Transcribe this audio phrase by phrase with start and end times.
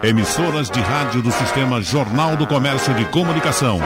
[0.00, 3.80] Emissoras de rádio do Sistema Jornal do Comércio de Comunicação.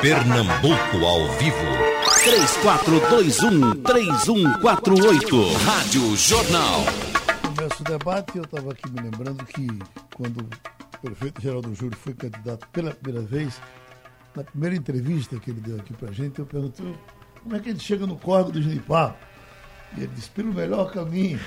[0.00, 1.56] Pernambuco ao vivo.
[3.84, 5.54] 3421-3148.
[5.64, 6.80] Rádio Jornal.
[7.42, 9.68] Começa o debate eu estava aqui me lembrando que
[10.16, 10.48] quando o
[11.00, 13.60] prefeito Geraldo Júlio foi candidato pela primeira vez,
[14.34, 16.92] na primeira entrevista que ele deu aqui pra gente, eu perguntei
[17.40, 19.14] como é que a gente chega no córrego do Junipar.
[19.96, 21.38] E ele disse, pelo melhor caminho.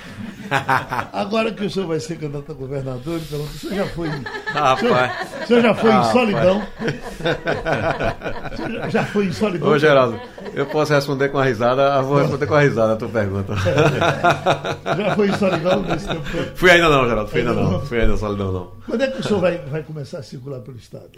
[1.12, 4.08] Agora que o senhor vai ser candidato a governador, ele pergunta, o senhor já foi
[4.08, 4.22] em,
[4.52, 4.76] Rapaz.
[4.76, 5.10] o senhor,
[5.42, 6.62] o senhor já foi em solidão?
[8.52, 9.68] O senhor já, já foi em solidão?
[9.68, 10.20] Ô, Geraldo,
[10.54, 13.54] eu posso responder com a risada, vou responder com a risada a tua pergunta.
[14.96, 16.56] Já foi em solidão nesse tempo todo?
[16.56, 17.80] Fui ainda não, Geraldo, fui ainda não.
[17.82, 18.70] Fui ainda solidão não.
[18.86, 21.10] Quando é que o senhor vai, vai começar a circular pelo Estado?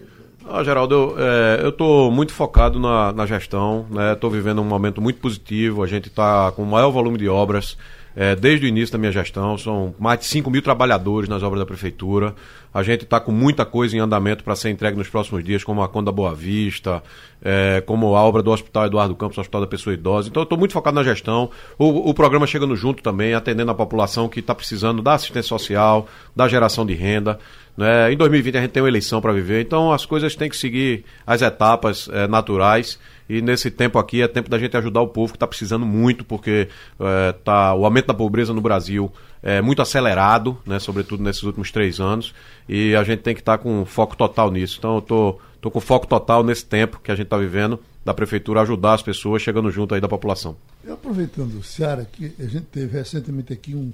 [0.47, 4.15] Ó, Geraldo, eu, é, tô muito focado na, na gestão, né?
[4.15, 7.77] Tô vivendo um momento muito positivo, a gente está com o maior volume de obras
[8.21, 11.61] é, desde o início da minha gestão, são mais de 5 mil trabalhadores nas obras
[11.61, 12.35] da Prefeitura,
[12.75, 15.83] a gente está com muita coisa em andamento para ser entregue nos próximos dias, como
[15.83, 17.01] a Conda Boa Vista,
[17.41, 20.29] é, como a obra do Hospital Eduardo Campos, Hospital da Pessoa Idosa.
[20.29, 21.49] Então eu estou muito focado na gestão.
[21.79, 26.09] O, o programa chegando junto também, atendendo a população que está precisando da assistência social,
[26.35, 27.39] da geração de renda.
[27.77, 28.13] Né?
[28.13, 31.05] Em 2020 a gente tem uma eleição para viver, então as coisas têm que seguir
[31.25, 32.99] as etapas é, naturais.
[33.29, 36.25] E nesse tempo aqui é tempo da gente ajudar o povo que está precisando muito,
[36.25, 39.13] porque é, tá, o aumento da pobreza no Brasil
[39.43, 42.35] é muito acelerado, né, sobretudo nesses últimos três anos,
[42.69, 44.77] e a gente tem que estar com foco total nisso.
[44.79, 48.15] Então eu tô, tô com foco total nesse tempo que a gente está vivendo, da
[48.15, 50.57] prefeitura ajudar as pessoas chegando junto aí da população.
[50.83, 53.93] E aproveitando o Ceará, que a gente teve recentemente aqui um,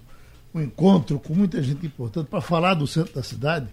[0.54, 3.66] um encontro com muita gente importante para falar do centro da cidade,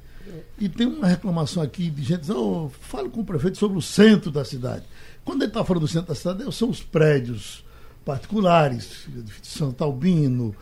[0.59, 3.81] e tem uma reclamação aqui de gente dizendo, oh, fale com o prefeito sobre o
[3.81, 4.84] centro da cidade.
[5.24, 7.64] Quando ele está falando do centro da cidade, são os prédios
[8.04, 9.08] particulares,
[9.42, 10.56] Santa Albino,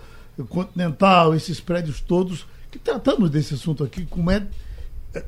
[0.50, 4.46] Continental, esses prédios todos, que tratamos desse assunto aqui, como é.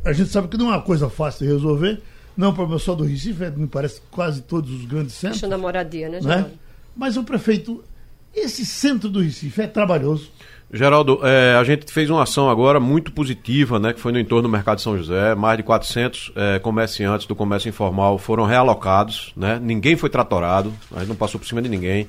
[0.05, 2.01] A gente sabe que não é uma coisa fácil de resolver,
[2.35, 5.39] não é um problema só do Recife, é, me parece quase todos os grandes centros.
[5.39, 6.51] Questão da moradia, né, né?
[6.95, 7.83] Mas o prefeito,
[8.33, 10.31] esse centro do Recife é trabalhoso.
[10.73, 14.43] Geraldo, é, a gente fez uma ação agora muito positiva, né, que foi no entorno
[14.43, 15.35] do Mercado de São José.
[15.35, 19.59] Mais de 400 é, comerciantes do comércio informal foram realocados, né?
[19.61, 22.07] Ninguém foi tratorado, a gente não passou por cima de ninguém.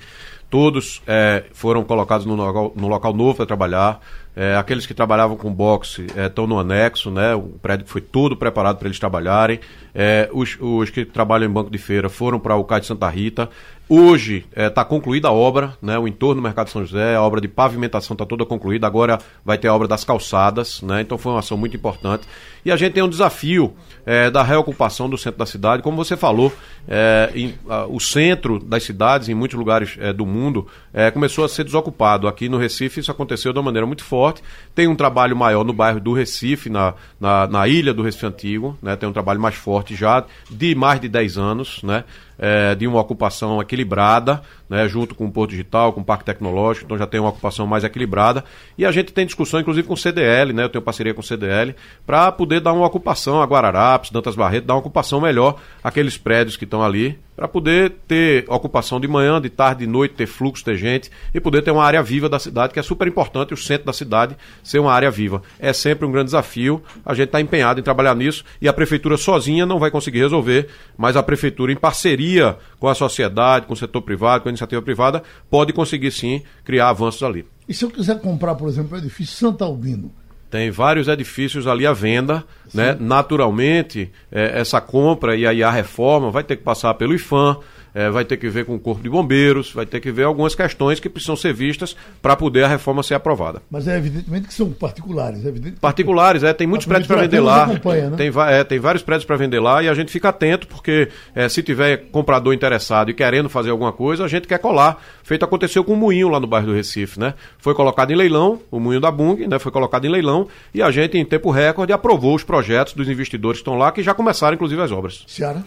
[0.48, 4.00] Todos é, foram colocados no local, no local novo para trabalhar.
[4.36, 7.34] É, aqueles que trabalhavam com boxe estão no anexo, né?
[7.34, 9.58] O prédio foi todo preparado para eles trabalharem.
[9.94, 13.08] É, os, os que trabalham em banco de feira foram para o CAI de Santa
[13.08, 13.48] Rita.
[13.94, 15.98] Hoje está concluída a obra, né?
[15.98, 18.86] O entorno do Mercado São José, a obra de pavimentação está toda concluída.
[18.86, 21.02] Agora vai ter a obra das calçadas, né?
[21.02, 22.26] Então foi uma ação muito importante.
[22.64, 23.74] E a gente tem um desafio
[24.06, 25.82] é, da reocupação do centro da cidade.
[25.82, 26.50] Como você falou,
[26.88, 31.44] é, em, a, o centro das cidades, em muitos lugares é, do mundo, é, começou
[31.44, 32.26] a ser desocupado.
[32.26, 34.42] Aqui no Recife isso aconteceu de uma maneira muito forte.
[34.74, 38.78] Tem um trabalho maior no bairro do Recife, na, na, na ilha do Recife Antigo,
[38.80, 38.96] né?
[38.96, 42.04] Tem um trabalho mais forte já, de mais de 10 anos, né?
[42.38, 46.86] É, de uma ocupação equilibrada, né, junto com o Porto Digital, com o Parque Tecnológico,
[46.86, 48.42] então já tem uma ocupação mais equilibrada.
[48.78, 51.24] E a gente tem discussão, inclusive, com o CDL, né, eu tenho parceria com o
[51.24, 56.16] CDL, para poder dar uma ocupação a Guararapes, Dantas Barreto, dar uma ocupação melhor àqueles
[56.16, 60.26] prédios que estão ali, para poder ter ocupação de manhã, de tarde, de noite, ter
[60.26, 63.54] fluxo, ter gente e poder ter uma área viva da cidade, que é super importante,
[63.54, 65.42] o centro da cidade ser uma área viva.
[65.58, 69.16] É sempre um grande desafio, a gente está empenhado em trabalhar nisso e a prefeitura
[69.16, 73.76] sozinha não vai conseguir resolver, mas a prefeitura, em parceria com a sociedade, com o
[73.76, 77.46] setor privado, com a iniciativa privada, pode conseguir sim criar avanços ali.
[77.68, 80.12] E se eu quiser comprar, por exemplo, o edifício Santa Albino,
[80.52, 82.94] tem vários edifícios ali à venda, né?
[83.00, 87.56] Naturalmente, é, essa compra e aí a reforma vai ter que passar pelo IFAM,
[87.94, 90.54] é, vai ter que ver com o Corpo de Bombeiros, vai ter que ver algumas
[90.54, 93.62] questões que precisam ser vistas para poder a reforma ser aprovada.
[93.70, 95.44] mas é evidentemente que são particulares.
[95.44, 97.66] É evidente Particulares, é, tem muitos prédios para vender lá.
[97.66, 98.16] né?
[98.16, 101.48] tem, é, tem vários prédios para vender lá e a gente fica atento, porque é,
[101.48, 105.02] se tiver comprador interessado e querendo fazer alguma coisa, a gente quer colar.
[105.22, 107.34] Feito aconteceu com o Moinho lá no bairro do Recife, né?
[107.58, 109.58] Foi colocado em leilão, o Moinho da Bung, né?
[109.58, 113.58] Foi colocado em leilão e a gente, em tempo recorde, aprovou os projetos dos investidores
[113.58, 115.24] que estão lá, que já começaram, inclusive, as obras.
[115.26, 115.62] Ciara,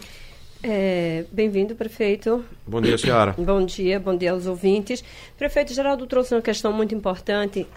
[0.68, 2.44] É, Bem-vindo, prefeito.
[2.66, 3.34] Bom dia, Ciara.
[3.38, 5.04] Bom dia, bom dia aos ouvintes.
[5.38, 7.68] Prefeito Geraldo trouxe uma questão muito importante,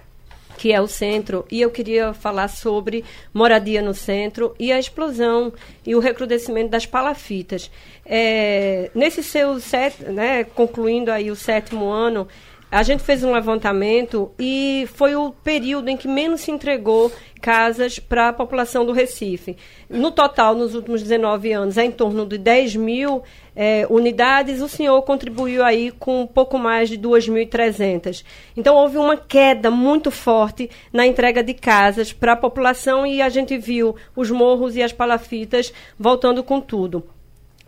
[0.57, 3.05] que é o centro, e eu queria falar sobre
[3.35, 5.53] moradia no centro e a explosão
[5.87, 7.71] e o recrudescimento das palafitas.
[8.07, 12.27] É, nesse seu set, né, concluindo aí o sétimo ano,
[12.71, 17.11] a gente fez um levantamento e foi o período em que menos se entregou
[17.41, 19.57] casas para a população do Recife.
[19.89, 23.23] No total, nos últimos 19 anos, é em torno de 10 mil
[23.57, 24.61] é, unidades.
[24.61, 28.23] O senhor contribuiu aí com um pouco mais de 2.300.
[28.57, 33.29] Então, houve uma queda muito forte na entrega de casas para a população e a
[33.29, 37.18] gente viu os morros e as palafitas voltando com tudo.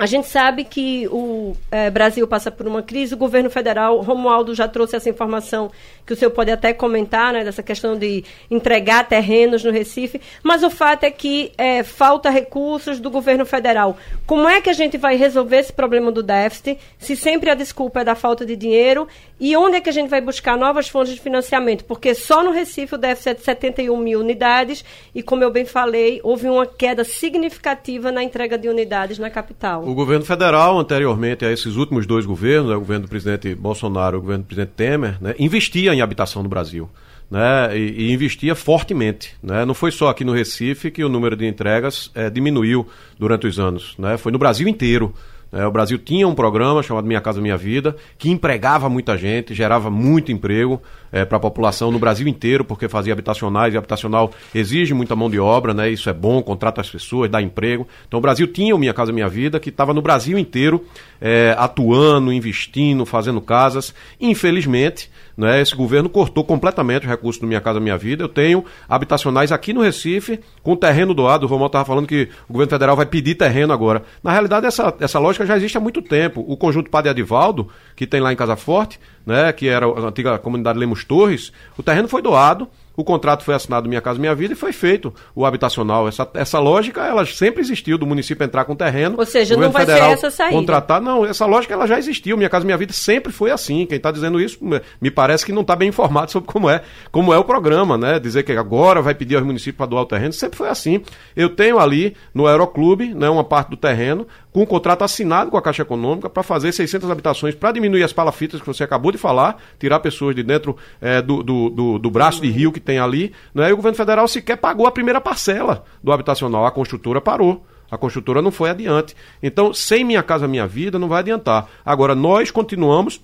[0.01, 4.55] A gente sabe que o é, Brasil passa por uma crise, o governo federal, Romualdo
[4.55, 5.71] já trouxe essa informação
[6.07, 10.63] que o senhor pode até comentar, né, dessa questão de entregar terrenos no Recife, mas
[10.63, 13.95] o fato é que é, falta recursos do governo federal.
[14.27, 18.01] Como é que a gente vai resolver esse problema do déficit, se sempre a desculpa
[18.01, 19.07] é da falta de dinheiro,
[19.41, 21.85] e onde é que a gente vai buscar novas fontes de financiamento?
[21.87, 24.85] Porque só no Recife o déficit é de 71 mil unidades,
[25.15, 29.83] e como eu bem falei, houve uma queda significativa na entrega de unidades na capital.
[29.89, 34.17] O governo federal, anteriormente a esses últimos dois governos, né, o governo do presidente Bolsonaro
[34.17, 36.91] e o governo do presidente Temer, né, investia em habitação no Brasil.
[37.31, 39.37] Né, e, e, investia fortemente.
[39.41, 39.65] Né?
[39.65, 43.59] Não foi só aqui no Recife que o número de entregas é, diminuiu durante os
[43.61, 43.95] anos.
[43.97, 44.19] Né?
[44.19, 45.15] Foi no Brasil inteiro.
[45.53, 49.55] É, o Brasil tinha um programa chamado Minha Casa Minha Vida, que empregava muita gente,
[49.55, 50.81] gerava muito emprego
[51.11, 55.29] é, para a população no Brasil inteiro, porque fazia habitacionais, e habitacional exige muita mão
[55.29, 55.91] de obra, né?
[55.91, 57.87] Isso é bom, contrata as pessoas, dá emprego.
[58.07, 60.85] Então o Brasil tinha o Minha Casa Minha Vida, que estava no Brasil inteiro
[61.21, 63.93] é, atuando, investindo, fazendo casas.
[64.21, 68.23] Infelizmente, né, esse governo cortou completamente os recursos do Minha Casa Minha Vida.
[68.23, 71.47] Eu tenho habitacionais aqui no Recife, com terreno doado.
[71.47, 74.03] O Romualdo estava falando que o governo federal vai pedir terreno agora.
[74.23, 76.45] Na realidade, essa, essa lógica já existe há muito tempo.
[76.47, 80.39] O conjunto Padre Adivaldo, que tem lá em Casa Forte, né, que era a antiga
[80.39, 82.69] comunidade Lemos Torres, o terreno foi doado
[83.01, 86.07] o contrato foi assinado Minha Casa Minha Vida e foi feito o habitacional.
[86.07, 89.17] Essa, essa lógica, ela sempre existiu, do município entrar com terreno.
[89.19, 90.55] Ou seja, não vai ser essa saída.
[90.55, 92.37] Contratar, não, essa lógica ela já existiu.
[92.37, 93.87] Minha Casa Minha Vida sempre foi assim.
[93.87, 94.59] Quem está dizendo isso,
[95.01, 98.19] me parece que não está bem informado sobre como é, como é o programa, né?
[98.19, 101.03] Dizer que agora vai pedir aos municípios para doar o terreno, sempre foi assim.
[101.35, 105.57] Eu tenho ali no Aeroclube, né, uma parte do terreno, com um contrato assinado com
[105.57, 109.19] a Caixa Econômica para fazer 600 habitações para diminuir as palafitas que você acabou de
[109.19, 112.99] falar, tirar pessoas de dentro é, do, do, do, do, braço de rio que tem
[112.99, 113.33] ali.
[113.55, 113.71] Né?
[113.71, 116.67] E o governo federal sequer pagou a primeira parcela do habitacional.
[116.67, 117.65] A construtora parou.
[117.91, 119.17] A construtora não foi adiante.
[119.43, 121.69] Então, sem Minha Casa Minha Vida, não vai adiantar.
[121.85, 123.21] Agora, nós continuamos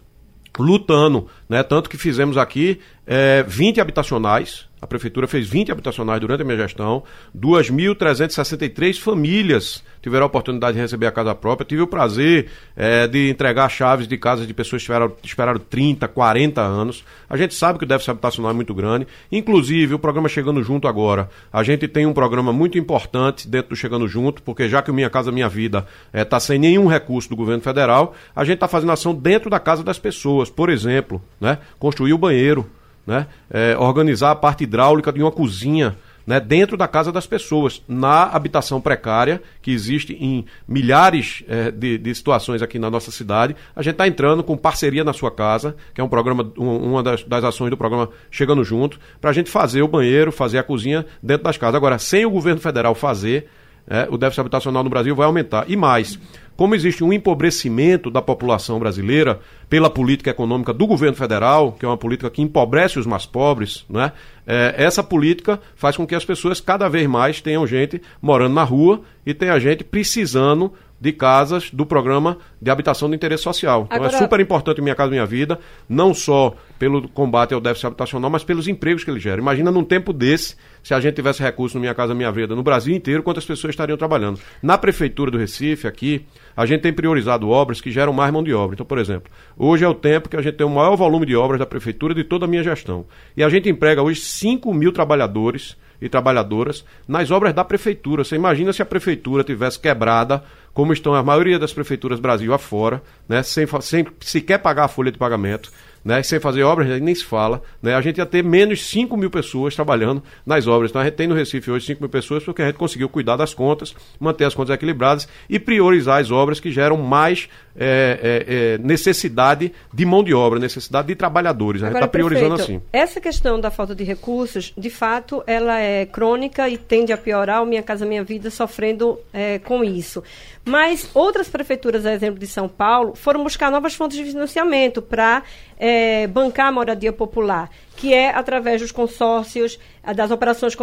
[0.59, 1.63] lutando, né?
[1.63, 4.67] Tanto que fizemos aqui é, 20 habitacionais.
[4.87, 7.03] A prefeitura fez 20 habitacionais durante a minha gestão.
[7.37, 11.67] 2.363 famílias tiveram a oportunidade de receber a casa própria.
[11.67, 12.47] Tive o prazer
[12.77, 17.05] é, de entregar chaves de casas de pessoas que esperaram, esperaram 30, 40 anos.
[17.29, 19.09] A gente sabe que o déficit habitacional é muito grande.
[19.33, 23.77] Inclusive, o programa Chegando Junto agora, a gente tem um programa muito importante dentro do
[23.77, 25.85] Chegando Junto, porque já que o Minha Casa Minha Vida
[26.15, 29.59] está é, sem nenhum recurso do governo federal, a gente está fazendo ação dentro da
[29.59, 30.49] casa das pessoas.
[30.49, 32.71] Por exemplo, né, construir o banheiro
[33.07, 33.27] né?
[33.51, 38.25] É, organizar a parte hidráulica de uma cozinha né, dentro da casa das pessoas, na
[38.25, 43.55] habitação precária, que existe em milhares é, de, de, situações aqui na nossa cidade.
[43.77, 47.03] A gente está entrando com parceria na sua casa, que é um programa, um, uma
[47.03, 50.65] das, das, ações do programa Chegando Junto, para a gente fazer o banheiro, fazer a
[50.65, 51.77] cozinha dentro das casas.
[51.77, 53.49] Agora, sem o governo federal fazer,
[53.89, 55.65] é, o déficit habitacional no Brasil vai aumentar.
[55.69, 56.19] E mais,
[56.57, 61.89] como existe um empobrecimento da população brasileira pela política econômica do governo federal, que é
[61.89, 64.13] uma política que empobrece os mais pobres, né?
[64.47, 68.63] É, essa política faz com que as pessoas cada vez mais tenham gente morando na
[68.63, 73.87] rua e tenha gente precisando de casas do programa de habitação de interesse social.
[73.91, 74.07] Agora...
[74.09, 75.59] Então é super importante Minha Casa Minha Vida,
[75.89, 79.41] não só pelo combate ao déficit habitacional, mas pelos empregos que ele gera.
[79.41, 82.63] Imagina num tempo desse, se a gente tivesse recursos no Minha Casa Minha Vida no
[82.63, 84.41] Brasil inteiro, quantas pessoas estariam trabalhando.
[84.63, 86.27] Na Prefeitura do Recife, aqui,
[86.57, 88.75] a gente tem priorizado obras que geram mais mão de obra.
[88.75, 91.37] Então, por exemplo, hoje é o tempo que a gente tem o maior volume de
[91.37, 93.07] obras da Prefeitura de toda a minha gestão.
[93.37, 98.25] E a gente emprega hoje 5 mil trabalhadores e trabalhadoras nas obras da Prefeitura.
[98.25, 100.43] Você imagina se a Prefeitura tivesse quebrada
[100.77, 105.11] como estão a maioria das prefeituras Brasil afora, né, sem, sem sequer pagar a folha
[105.11, 105.73] de pagamento,
[106.05, 109.31] né, sem fazer obras, nem se fala, né, a gente ia ter menos 5 mil
[109.31, 110.91] pessoas trabalhando nas obras.
[110.91, 113.37] Então a gente tem no Recife hoje 5 mil pessoas porque a gente conseguiu cuidar
[113.37, 118.19] das contas, manter as contas equilibradas e priorizar as obras que geram mais é,
[118.49, 121.83] é, é, necessidade de mão de obra, necessidade de trabalhadores.
[121.83, 122.81] A gente está priorizando assim.
[122.93, 127.63] Essa questão da falta de recursos, de fato, ela é crônica e tende a piorar.
[127.63, 130.23] O Minha Casa Minha Vida sofrendo é, com isso.
[130.65, 135.43] Mas outras prefeituras, a exemplo de São Paulo, foram buscar novas fontes de financiamento para
[135.79, 139.79] é, bancar a moradia popular, que é através dos consórcios,
[140.15, 140.75] das operações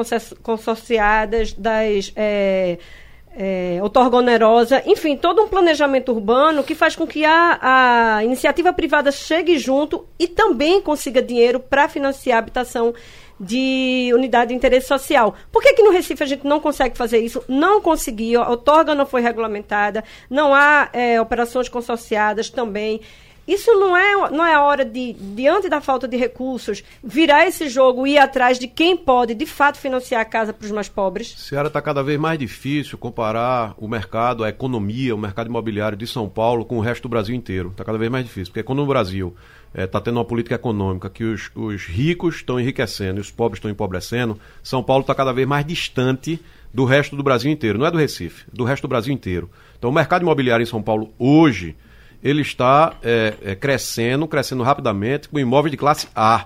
[0.42, 2.14] consorciadas, das.
[2.16, 2.78] É,
[3.36, 8.72] é, outorga onerosa, enfim, todo um planejamento urbano que faz com que a, a iniciativa
[8.72, 12.94] privada chegue junto e também consiga dinheiro para financiar a habitação
[13.40, 15.34] de unidade de interesse social.
[15.52, 17.44] Por que, que no Recife a gente não consegue fazer isso?
[17.48, 23.02] Não conseguiu, a outorga não foi regulamentada, não há é, operações consorciadas também.
[23.48, 28.08] Isso não é, não é hora de, diante da falta de recursos, virar esse jogo
[28.08, 31.36] e ir atrás de quem pode, de fato, financiar a casa para os mais pobres?
[31.38, 36.08] Seara está cada vez mais difícil comparar o mercado, a economia, o mercado imobiliário de
[36.08, 37.70] São Paulo com o resto do Brasil inteiro.
[37.70, 39.36] Está cada vez mais difícil, porque quando no Brasil
[39.76, 43.58] está eh, tendo uma política econômica que os, os ricos estão enriquecendo e os pobres
[43.58, 46.40] estão empobrecendo, São Paulo está cada vez mais distante
[46.74, 47.78] do resto do Brasil inteiro.
[47.78, 49.50] Não é do Recife, do resto do Brasil inteiro.
[49.78, 51.76] Então o mercado imobiliário em São Paulo hoje
[52.24, 56.46] ele está é, é, crescendo, crescendo rapidamente, com imóveis de classe A.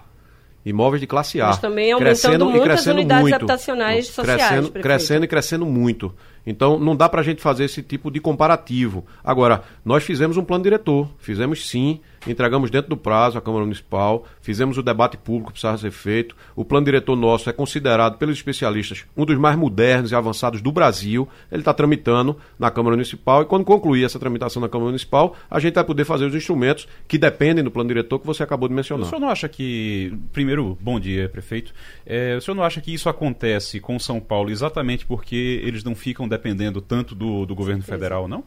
[0.65, 1.47] Imóveis de classe A.
[1.47, 4.41] Mas também aumentando e crescendo unidades muito, habitacionais sociais.
[4.41, 6.13] Crescendo, crescendo e crescendo muito.
[6.45, 9.05] Então, não dá para a gente fazer esse tipo de comparativo.
[9.23, 14.25] Agora, nós fizemos um plano diretor, fizemos sim, entregamos dentro do prazo à Câmara Municipal,
[14.41, 16.35] fizemos o debate público que precisava ser feito.
[16.55, 20.71] O plano diretor nosso é considerado pelos especialistas um dos mais modernos e avançados do
[20.71, 21.27] Brasil.
[21.51, 25.59] Ele está tramitando na Câmara Municipal e, quando concluir essa tramitação na Câmara Municipal, a
[25.59, 28.75] gente vai poder fazer os instrumentos que dependem do plano diretor que você acabou de
[28.75, 29.05] mencionar.
[29.05, 30.13] O senhor não acha que.
[30.31, 31.73] Primeiro, bom dia, prefeito.
[32.05, 35.95] É, o senhor não acha que isso acontece com São Paulo exatamente porque eles não
[35.95, 38.43] ficam dependendo tanto do, do governo federal, não?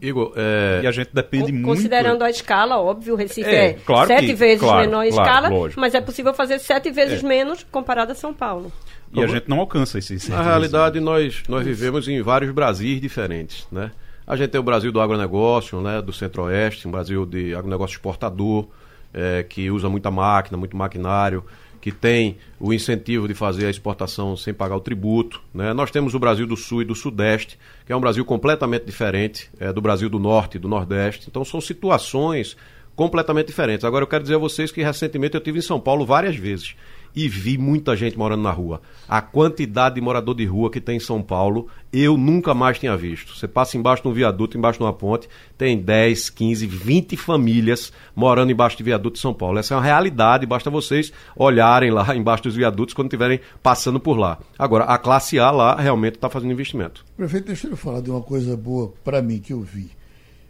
[0.00, 0.80] Igor, é...
[0.82, 1.66] E a gente depende muito.
[1.66, 5.10] Considerando a escala, óbvio, o Recife é, é claro sete que, vezes claro, menor em
[5.10, 5.80] claro, escala, lógico.
[5.80, 7.26] mas é possível fazer sete vezes é.
[7.26, 8.72] menos comparado a São Paulo.
[9.12, 10.28] E a gente não alcança esses.
[10.28, 13.90] Na realidade, nós, nós vivemos em vários Brasis diferentes, né?
[14.26, 18.68] A gente tem o Brasil do agronegócio, né, do centro-oeste, um Brasil de agronegócio exportador,
[19.12, 21.42] é, que usa muita máquina, muito maquinário
[21.88, 25.40] que tem o incentivo de fazer a exportação sem pagar o tributo.
[25.54, 25.72] Né?
[25.72, 29.48] Nós temos o Brasil do Sul e do Sudeste, que é um Brasil completamente diferente
[29.58, 31.28] é, do Brasil do Norte e do Nordeste.
[31.30, 32.58] Então são situações
[32.94, 33.86] completamente diferentes.
[33.86, 36.76] Agora eu quero dizer a vocês que recentemente eu tive em São Paulo várias vezes
[37.18, 38.80] e vi muita gente morando na rua.
[39.08, 42.96] A quantidade de morador de rua que tem em São Paulo, eu nunca mais tinha
[42.96, 43.36] visto.
[43.36, 47.92] Você passa embaixo de um viaduto, embaixo de uma ponte, tem 10, 15, 20 famílias
[48.14, 49.58] morando embaixo de viaduto de São Paulo.
[49.58, 54.16] Essa é uma realidade, basta vocês olharem lá embaixo dos viadutos quando estiverem passando por
[54.16, 54.38] lá.
[54.56, 57.04] Agora, a classe A lá realmente está fazendo investimento.
[57.16, 59.90] Prefeito, deixa eu falar de uma coisa boa para mim que eu vi.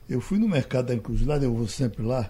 [0.06, 2.28] Eu fui no mercado da Encruzilhada, eu vou sempre lá,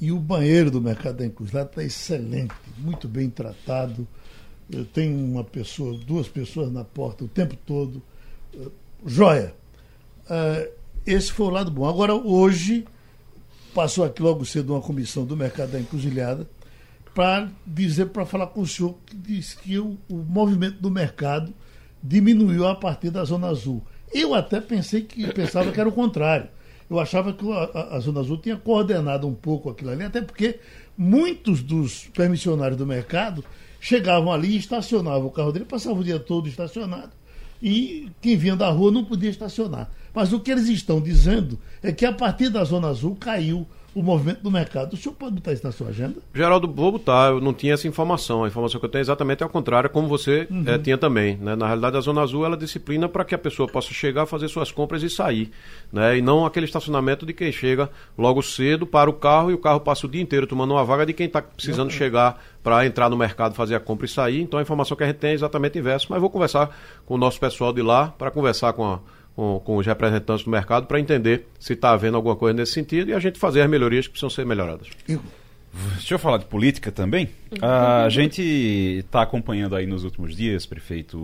[0.00, 4.06] e o banheiro do Mercado da Encruzilhada está excelente, muito bem tratado.
[4.92, 8.02] Tenho uma pessoa, duas pessoas na porta o tempo todo.
[8.54, 8.70] Uh,
[9.04, 9.54] joia.
[10.24, 10.70] Uh,
[11.06, 11.88] esse foi o lado bom.
[11.88, 12.84] Agora, hoje,
[13.74, 16.48] passou aqui logo cedo uma comissão do Mercado da Encruzilhada
[17.14, 21.52] para dizer, para falar com o senhor, que diz que o, o movimento do mercado
[22.00, 23.82] diminuiu a partir da Zona Azul.
[24.12, 26.48] Eu até pensei que pensava que era o contrário
[26.90, 30.58] eu achava que a, Zona Azul tinha coordenado um pouco aquilo ali, até porque
[30.96, 33.44] muitos dos permissionários do mercado
[33.80, 37.10] chegavam ali e estacionavam o carro dele, passavam o dia todo estacionado.
[37.62, 39.90] E quem vinha da rua não podia estacionar.
[40.14, 43.66] Mas o que eles estão dizendo é que a partir da Zona Azul caiu
[43.98, 44.92] o movimento do mercado.
[44.92, 46.14] O senhor pode botar isso na sua agenda?
[46.32, 47.30] Geraldo, vou botar.
[47.30, 48.44] Eu não tinha essa informação.
[48.44, 50.62] A informação que eu tenho é exatamente ao contrário, como você uhum.
[50.66, 51.36] é, tinha também.
[51.36, 51.56] Né?
[51.56, 54.70] Na realidade, a Zona Azul ela disciplina para que a pessoa possa chegar, fazer suas
[54.70, 55.50] compras e sair.
[55.92, 56.18] Né?
[56.18, 59.80] E não aquele estacionamento de quem chega logo cedo para o carro e o carro
[59.80, 61.96] passa o dia inteiro tomando uma vaga de quem está precisando uhum.
[61.96, 64.40] chegar para entrar no mercado, fazer a compra e sair.
[64.40, 66.06] Então a informação que a gente tem é exatamente inversa.
[66.08, 66.70] Mas vou conversar
[67.04, 69.00] com o nosso pessoal de lá para conversar com a
[69.38, 73.10] com, com os representantes do mercado para entender se está havendo alguma coisa nesse sentido
[73.10, 74.88] e a gente fazer as melhorias que precisam ser melhoradas.
[75.92, 77.28] Deixa eu falar de política também.
[77.62, 81.16] A gente está acompanhando aí nos últimos dias, prefeito,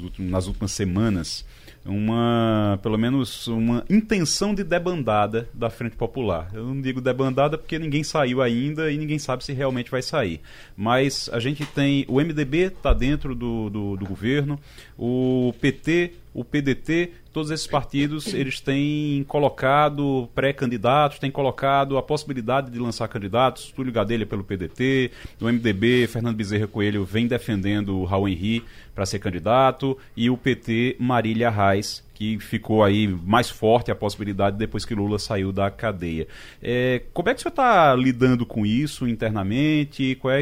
[0.00, 1.44] últimos, nas últimas semanas,
[1.84, 6.48] uma, pelo menos, uma intenção de debandada da Frente Popular.
[6.54, 10.40] Eu não digo debandada porque ninguém saiu ainda e ninguém sabe se realmente vai sair.
[10.76, 12.04] Mas a gente tem.
[12.06, 14.56] O MDB está dentro do, do, do governo,
[14.96, 22.70] o PT o PDT, todos esses partidos, eles têm colocado pré-candidatos, têm colocado a possibilidade
[22.70, 28.04] de lançar candidatos, Túlio Gadelha pelo PDT, o MDB, Fernando Bezerra Coelho vem defendendo o
[28.04, 28.62] Raul Henri
[28.94, 34.56] para ser candidato, e o PT, Marília Reis, que ficou aí mais forte a possibilidade
[34.56, 36.26] depois que Lula saiu da cadeia.
[36.62, 40.14] É, como é que o senhor está lidando com isso internamente?
[40.14, 40.40] Qual é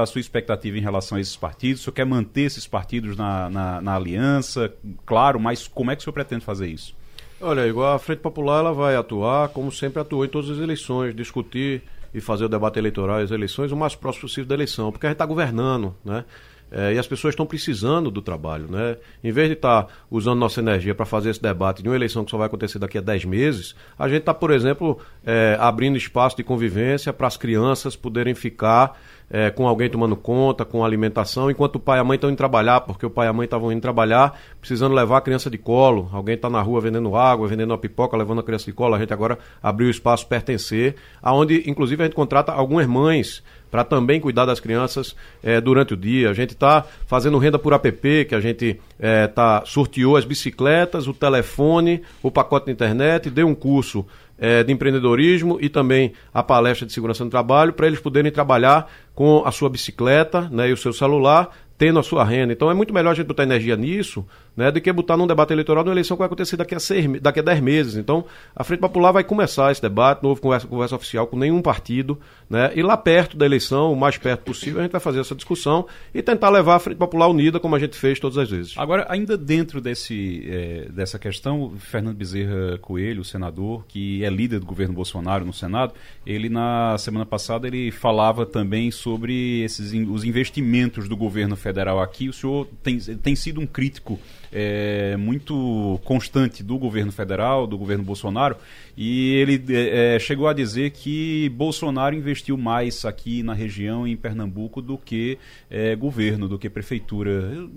[0.00, 1.80] a sua expectativa em relação a esses partidos?
[1.80, 4.72] O senhor quer manter esses partidos na, na, na aliança?
[5.04, 6.94] Claro, mas como é que o senhor pretende fazer isso?
[7.40, 11.12] Olha, igual a Frente Popular ela vai atuar como sempre atuou em todas as eleições,
[11.12, 11.82] discutir
[12.14, 15.06] e fazer o debate eleitoral e as eleições o mais próximo possível da eleição, porque
[15.06, 16.24] a gente está governando, né?
[16.70, 18.66] É, e as pessoas estão precisando do trabalho.
[18.68, 18.96] Né?
[19.22, 22.24] Em vez de estar tá usando nossa energia para fazer esse debate de uma eleição
[22.24, 25.96] que só vai acontecer daqui a 10 meses, a gente está, por exemplo, é, abrindo
[25.96, 28.98] espaço de convivência para as crianças poderem ficar
[29.30, 32.36] é, com alguém tomando conta, com alimentação, enquanto o pai e a mãe estão indo
[32.36, 35.58] trabalhar, porque o pai e a mãe estavam indo trabalhar, precisando levar a criança de
[35.58, 36.08] colo.
[36.12, 38.94] Alguém está na rua vendendo água, vendendo uma pipoca, levando a criança de colo.
[38.94, 43.84] A gente agora abriu o espaço pertencer, aonde inclusive a gente contrata algumas mães para
[43.84, 46.30] também cuidar das crianças é, durante o dia.
[46.30, 51.06] A gente está fazendo renda por app, que a gente é, tá, sorteou as bicicletas,
[51.06, 54.06] o telefone, o pacote de internet, deu um curso
[54.38, 58.90] é, de empreendedorismo e também a palestra de segurança no trabalho para eles poderem trabalhar
[59.14, 62.52] com a sua bicicleta né, e o seu celular tendo a sua renda.
[62.52, 64.24] Então é muito melhor a gente botar energia nisso
[64.56, 67.20] né, do que botar num debate eleitoral numa eleição que vai acontecer daqui a, seis,
[67.20, 67.96] daqui a dez meses.
[67.96, 71.60] Então a Frente Popular vai começar esse debate, não houve conversa, conversa oficial com nenhum
[71.60, 72.18] partido,
[72.48, 75.34] né, e lá perto da eleição, o mais perto possível, a gente vai fazer essa
[75.34, 78.74] discussão e tentar levar a Frente Popular unida como a gente fez todas as vezes.
[78.76, 84.60] Agora, ainda dentro desse, é, dessa questão, Fernando Bezerra Coelho, o senador, que é líder
[84.60, 85.92] do governo Bolsonaro no Senado,
[86.26, 91.65] ele na semana passada ele falava também sobre esses, os investimentos do governo federal
[92.02, 92.28] aqui.
[92.28, 94.18] O senhor tem, tem sido um crítico
[94.52, 98.56] é, muito constante do governo federal, do governo Bolsonaro,
[98.96, 104.16] e ele é, é, chegou a dizer que Bolsonaro investiu mais aqui na região, em
[104.16, 105.38] Pernambuco, do que
[105.70, 107.68] é, governo, do que prefeitura.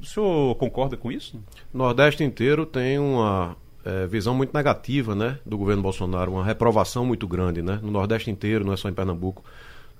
[0.00, 1.40] O senhor concorda com isso?
[1.72, 7.26] Nordeste inteiro tem uma é, visão muito negativa né, do governo Bolsonaro, uma reprovação muito
[7.26, 9.44] grande né, no Nordeste inteiro, não é só em Pernambuco.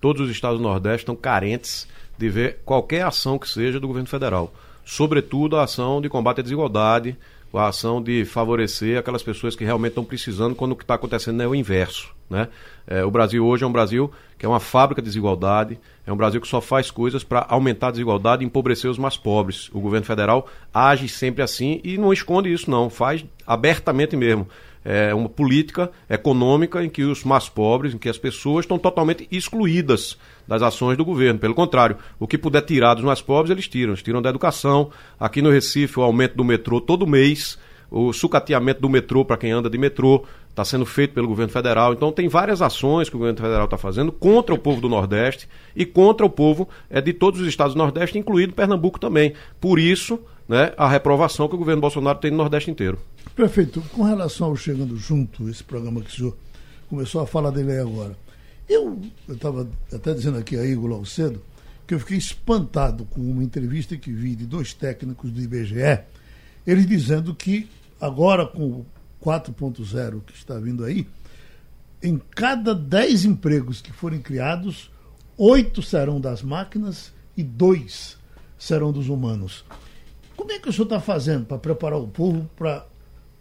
[0.01, 4.09] Todos os estados do Nordeste estão carentes de ver qualquer ação que seja do governo
[4.09, 4.53] federal.
[4.85, 7.17] Sobretudo a ação de combate à desigualdade,
[7.53, 11.43] a ação de favorecer aquelas pessoas que realmente estão precisando quando o que está acontecendo
[11.43, 12.11] é o inverso.
[12.29, 12.49] Né?
[12.87, 16.17] É, o Brasil hoje é um Brasil que é uma fábrica de desigualdade, é um
[16.17, 19.71] Brasil que só faz coisas para aumentar a desigualdade e empobrecer os mais pobres.
[19.73, 24.47] O governo federal age sempre assim e não esconde isso, não, faz abertamente mesmo
[24.85, 29.27] é, uma política econômica em que os mais pobres, em que as pessoas estão totalmente
[29.31, 30.17] excluídas
[30.49, 31.38] das ações do governo.
[31.38, 33.93] Pelo contrário, o que puder tirar dos mais pobres, eles tiram.
[33.93, 34.90] Eles tiram da educação.
[35.21, 37.59] Aqui no Recife, o aumento do metrô todo mês,
[37.90, 41.93] o sucateamento do metrô para quem anda de metrô está sendo feito pelo governo federal.
[41.93, 45.49] Então tem várias ações que o governo federal está fazendo contra o povo do Nordeste
[45.76, 49.35] e contra o povo é, de todos os estados do Nordeste, incluindo Pernambuco também.
[49.61, 52.99] Por isso, né, a reprovação que o governo Bolsonaro tem no Nordeste inteiro.
[53.37, 56.37] Prefeito, com relação ao Chegando Junto, esse programa que o senhor
[56.88, 58.16] começou a falar dele aí agora,
[58.68, 61.42] eu estava até dizendo aqui a Igor logo cedo
[61.87, 66.00] que eu fiquei espantado com uma entrevista que vi de dois técnicos do IBGE,
[66.66, 67.66] eles dizendo que
[67.98, 68.87] agora com o
[69.24, 71.07] 4.0 que está vindo aí,
[72.02, 74.90] em cada 10 empregos que forem criados,
[75.38, 78.18] oito serão das máquinas e dois
[78.59, 79.64] serão dos humanos.
[80.37, 82.87] Como é que o senhor está fazendo para preparar o povo para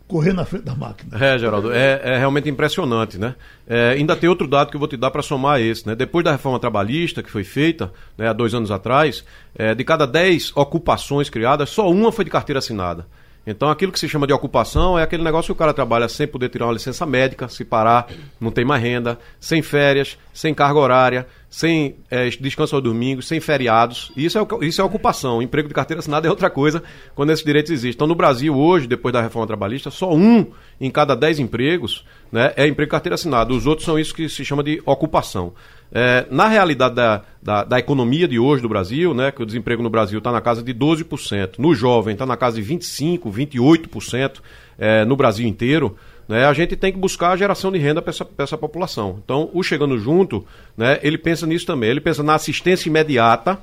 [0.08, 1.18] correr na frente da máquina.
[1.24, 3.36] É, Geraldo, é, é realmente impressionante, né?
[3.68, 5.96] É, ainda tem outro dado que eu vou te dar para somar a esse, né?
[5.96, 9.24] Depois da reforma trabalhista que foi feita, né, há dois anos atrás,
[9.56, 13.06] é, de cada dez ocupações criadas, só uma foi de carteira assinada.
[13.46, 16.28] Então, aquilo que se chama de ocupação é aquele negócio que o cara trabalha sem
[16.28, 18.10] poder tirar uma licença médica, se parar,
[18.42, 23.40] não tem mais renda, sem férias, sem carga horária, sem é, descanso ao domingo, sem
[23.40, 24.12] feriados.
[24.16, 25.42] Isso é, isso é ocupação.
[25.42, 26.84] Emprego de carteira assinada é outra coisa
[27.16, 27.96] quando esses direitos existem.
[27.96, 30.46] Então, no Brasil, hoje, depois da reforma trabalhista, só um
[30.80, 33.54] em cada dez empregos né, é emprego de carteira assinada.
[33.54, 35.54] Os outros são isso que se chama de ocupação.
[35.92, 39.82] É, na realidade da, da, da, economia de hoje do Brasil, né, que o desemprego
[39.82, 44.42] no Brasil está na casa de 12%, no jovem está na casa de 25%, 28%
[44.78, 45.96] é, no Brasil inteiro,
[46.28, 49.20] né, a gente tem que buscar a geração de renda para essa, essa população.
[49.24, 50.46] Então, o Chegando Junto,
[50.76, 53.58] né, ele pensa nisso também, ele pensa na assistência imediata,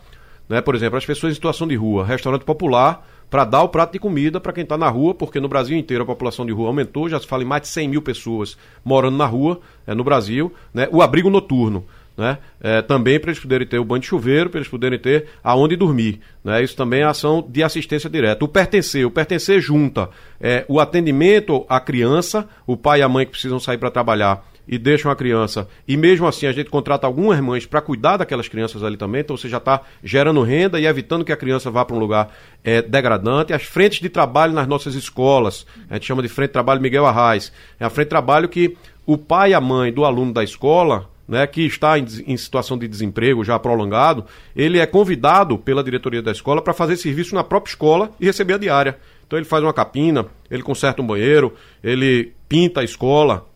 [0.49, 3.93] né, por exemplo, as pessoas em situação de rua, restaurante popular, para dar o prato
[3.93, 6.69] de comida para quem está na rua, porque no Brasil inteiro a população de rua
[6.69, 10.05] aumentou, já se fala em mais de 100 mil pessoas morando na rua é, no
[10.05, 11.85] Brasil, né, o abrigo noturno
[12.17, 12.39] né?
[12.61, 15.77] É, também para eles poderem ter o banho de chuveiro, para eles poderem ter aonde
[15.77, 16.21] dormir.
[16.43, 16.63] Né?
[16.63, 18.45] Isso também é ação de assistência direta.
[18.45, 20.09] O pertencer, o pertencer junta
[20.41, 24.45] é, o atendimento à criança, o pai e a mãe que precisam sair para trabalhar
[24.67, 28.49] e deixam a criança, e mesmo assim a gente contrata algumas mães para cuidar daquelas
[28.49, 31.85] crianças ali também, então você já está gerando renda e evitando que a criança vá
[31.85, 33.53] para um lugar é, degradante.
[33.53, 37.05] As frentes de trabalho nas nossas escolas, a gente chama de frente de trabalho Miguel
[37.05, 38.75] Arraes, é a frente de trabalho que
[39.05, 42.77] o pai e a mãe do aluno da escola né, que está em, em, situação
[42.77, 47.43] de desemprego já prolongado, ele é convidado pela diretoria da escola para fazer serviço na
[47.43, 48.99] própria escola e receber a diária.
[49.27, 53.47] Então ele faz uma capina, ele conserta um banheiro, ele pinta a escola,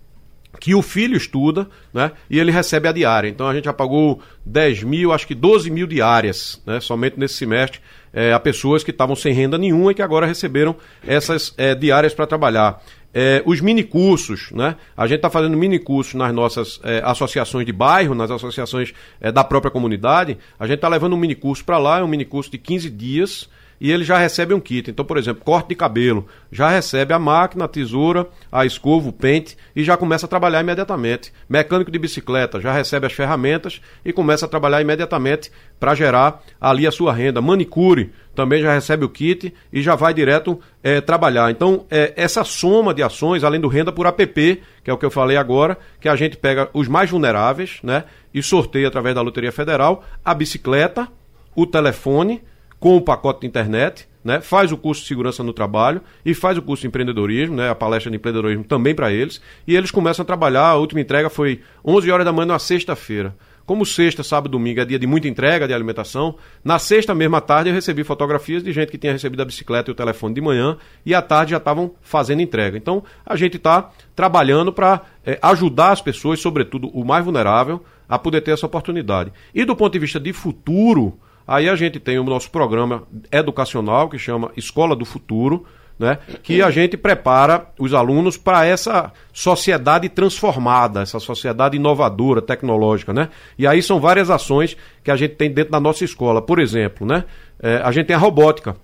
[0.59, 2.11] que o filho estuda, né?
[2.28, 3.28] E ele recebe a diária.
[3.28, 6.81] Então a gente já pagou 10 mil, acho que 12 mil diárias, né?
[6.81, 7.81] Somente nesse semestre,
[8.12, 10.74] é, a pessoas que estavam sem renda nenhuma e que agora receberam
[11.07, 12.83] essas é, diárias para trabalhar.
[13.12, 14.76] É, os minicursos, né?
[14.96, 19.42] A gente está fazendo minicursos nas nossas é, associações de bairro, nas associações é, da
[19.42, 20.36] própria comunidade.
[20.58, 23.48] A gente está levando um minicurso para lá, é um minicurso de 15 dias,
[23.80, 24.90] e ele já recebe um kit.
[24.90, 29.12] Então, por exemplo, corte de cabelo, já recebe a máquina, a tesoura, a escova, o
[29.12, 31.32] pente e já começa a trabalhar imediatamente.
[31.48, 36.86] Mecânico de bicicleta já recebe as ferramentas e começa a trabalhar imediatamente para gerar ali
[36.86, 37.40] a sua renda.
[37.40, 41.50] Manicure também já recebe o kit e já vai direto é, trabalhar.
[41.50, 45.04] Então, é, essa soma de ações, além do renda por APP, que é o que
[45.04, 49.22] eu falei agora, que a gente pega os mais vulneráveis, né, e sorteia através da
[49.22, 51.08] Loteria Federal a bicicleta,
[51.54, 52.42] o telefone
[52.78, 56.58] com o pacote de internet, né, faz o curso de segurança no trabalho e faz
[56.58, 60.22] o curso de empreendedorismo, né, a palestra de empreendedorismo também para eles, e eles começam
[60.22, 63.34] a trabalhar, a última entrega foi 11 horas da manhã na sexta-feira.
[63.68, 67.68] Como sexta, sábado domingo é dia de muita entrega de alimentação, na sexta mesma tarde
[67.68, 70.78] eu recebi fotografias de gente que tinha recebido a bicicleta e o telefone de manhã
[71.04, 72.78] e à tarde já estavam fazendo entrega.
[72.78, 77.84] Então a gente está trabalhando para é, eh, ajudar as pessoas, sobretudo o mais vulnerável,
[78.08, 79.34] a poder ter essa oportunidade.
[79.54, 84.11] E do ponto de vista de futuro, Aí a gente tem o nosso programa educacional
[84.11, 85.64] que chama Escola do Futuro,
[85.98, 86.18] né?
[86.42, 93.30] Que a gente prepara os alunos para essa sociedade transformada, essa sociedade inovadora, tecnológica, né?
[93.58, 96.42] E aí são várias ações que a gente tem dentro da nossa escola.
[96.42, 97.24] Por exemplo, né?
[97.62, 98.76] É, a gente tem a robótica.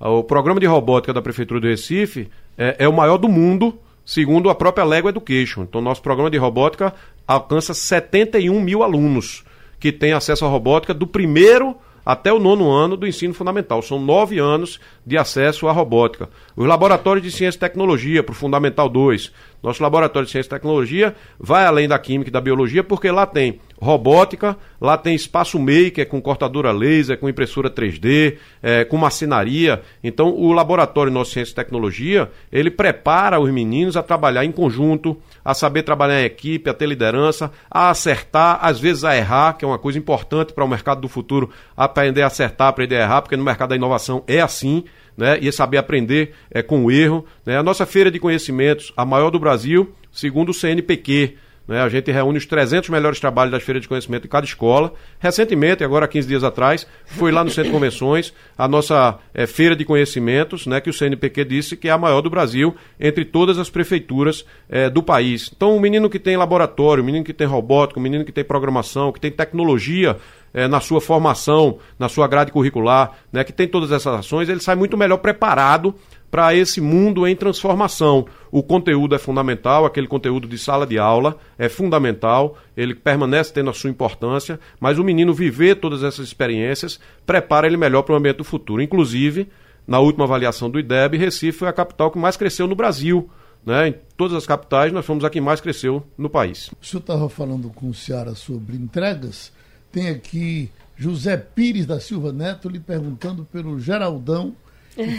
[0.00, 2.28] O programa de robótica da Prefeitura do Recife
[2.58, 5.62] é, é o maior do mundo, segundo a própria Lego Education.
[5.62, 6.92] Então, nosso programa de robótica
[7.28, 9.44] alcança 71 mil alunos
[9.78, 11.76] que têm acesso à robótica do primeiro
[12.08, 13.82] até o nono ano do ensino fundamental.
[13.82, 16.30] São nove anos de acesso à robótica.
[16.56, 19.30] Os laboratórios de ciência e tecnologia, para o Fundamental 2.
[19.62, 23.26] Nosso laboratório de ciência e tecnologia vai além da química e da biologia, porque lá
[23.26, 29.82] tem robótica, lá tem espaço maker com cortadora laser, com impressora 3D, é, com marcenaria.
[30.02, 35.16] Então, o laboratório Nossa Ciência e Tecnologia, ele prepara os meninos a trabalhar em conjunto,
[35.44, 39.64] a saber trabalhar em equipe, a ter liderança, a acertar, às vezes a errar, que
[39.64, 43.22] é uma coisa importante para o mercado do futuro, aprender a acertar, aprender a errar,
[43.22, 44.84] porque no mercado da inovação é assim.
[45.16, 47.26] Né, e saber aprender é, com o erro.
[47.44, 47.58] Né?
[47.58, 51.34] A nossa feira de conhecimentos, a maior do Brasil, segundo o CNPq,
[51.68, 51.82] né?
[51.82, 54.94] A gente reúne os 300 melhores trabalhos das feiras de conhecimento de cada escola.
[55.20, 59.76] Recentemente, agora 15 dias atrás, fui lá no Centro de Convenções, a nossa é, feira
[59.76, 63.58] de conhecimentos, né, que o CNPq disse que é a maior do Brasil entre todas
[63.58, 65.50] as prefeituras é, do país.
[65.54, 68.42] Então, o menino que tem laboratório, o menino que tem robótica, o menino que tem
[68.42, 70.16] programação, que tem tecnologia
[70.54, 74.60] é, na sua formação, na sua grade curricular, né, que tem todas essas ações, ele
[74.60, 75.94] sai muito melhor preparado
[76.30, 78.26] para esse mundo em transformação.
[78.50, 83.70] O conteúdo é fundamental, aquele conteúdo de sala de aula é fundamental, ele permanece tendo
[83.70, 88.16] a sua importância, mas o menino viver todas essas experiências prepara ele melhor para o
[88.16, 88.82] ambiente do futuro.
[88.82, 89.48] Inclusive,
[89.86, 93.28] na última avaliação do IDEB, Recife foi a capital que mais cresceu no Brasil.
[93.64, 93.88] Né?
[93.88, 96.70] Em todas as capitais, nós fomos a que mais cresceu no país.
[96.80, 99.52] O senhor estava falando com o Ceará sobre entregas.
[99.90, 104.54] Tem aqui José Pires da Silva Neto lhe perguntando pelo Geraldão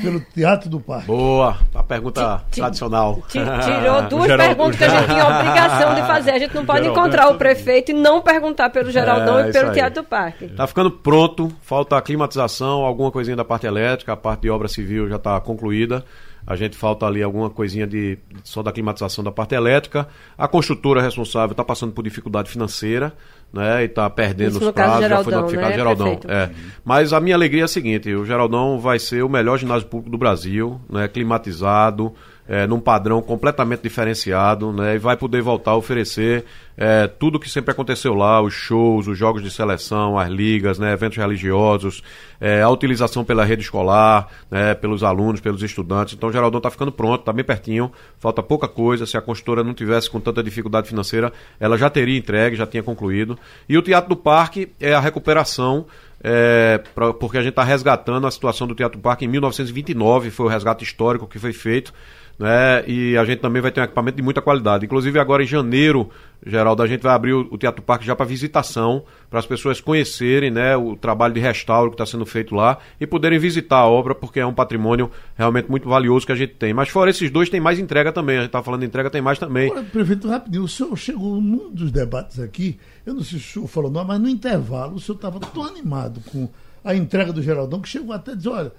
[0.02, 1.08] pelo Teatro do Parque.
[1.08, 3.22] Boa, a pergunta ti, tradicional.
[3.28, 6.32] Ti, tirou duas perguntas que a gente tinha obrigação de fazer.
[6.32, 9.52] A gente não pode Geraldão encontrar o prefeito e não perguntar pelo Geraldão é, e
[9.52, 10.48] pelo Teatro do Parque.
[10.50, 14.68] Tá ficando pronto, falta a climatização, alguma coisinha da parte elétrica, a parte de obra
[14.68, 16.04] civil já está concluída.
[16.46, 20.08] A gente falta ali alguma coisinha de só da climatização da parte elétrica.
[20.38, 23.14] A construtora responsável está passando por dificuldade financeira,
[23.54, 23.84] né?
[23.84, 26.20] E está perdendo Isso os prazos, já foi notificado né, Geraldão.
[26.28, 26.50] É.
[26.84, 30.12] Mas a minha alegria é a seguinte: o Geraldão vai ser o melhor ginásio público
[30.12, 31.08] do Brasil, né?
[31.08, 32.14] Climatizado,
[32.50, 34.96] é, num padrão completamente diferenciado, né?
[34.96, 36.44] E vai poder voltar a oferecer
[36.76, 40.92] é, tudo que sempre aconteceu lá, os shows, os jogos de seleção, as ligas, né?
[40.92, 42.02] eventos religiosos,
[42.42, 44.74] é, a utilização pela rede escolar, né?
[44.74, 46.16] pelos alunos, pelos estudantes.
[46.16, 49.06] Então o Geraldão está ficando pronto, está bem pertinho, falta pouca coisa.
[49.06, 52.82] Se a construtora não tivesse com tanta dificuldade financeira, ela já teria entregue, já tinha
[52.82, 53.38] concluído.
[53.68, 55.86] E o Teatro do Parque é a recuperação.
[56.22, 60.48] É, pra, porque a gente está resgatando a situação do Teatro Parque em 1929, foi
[60.48, 61.94] o resgate histórico que foi feito
[62.40, 62.86] né?
[62.88, 64.86] E a gente também vai ter um equipamento de muita qualidade.
[64.86, 66.10] Inclusive agora em janeiro,
[66.46, 70.50] Geraldo, a gente vai abrir o, Teatro Parque já para visitação, para as pessoas conhecerem,
[70.50, 74.16] né, o trabalho de restauro que está sendo feito lá e poderem visitar a obra,
[74.16, 76.74] porque é um patrimônio realmente muito valioso que a gente tem.
[76.74, 78.38] Mas fora esses dois, tem mais entrega também.
[78.38, 79.70] A gente está falando de entrega, tem mais também.
[79.92, 83.68] Prefeito, rapidinho, o senhor chegou num dos debates aqui, eu não sei se o senhor
[83.68, 86.48] falou não, mas no intervalo o senhor estava tão animado com
[86.86, 88.72] a entrega do Geraldão que chegou até a dizer, olha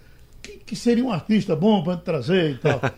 [0.43, 2.81] que, que seria um artista bom para trazer e tal.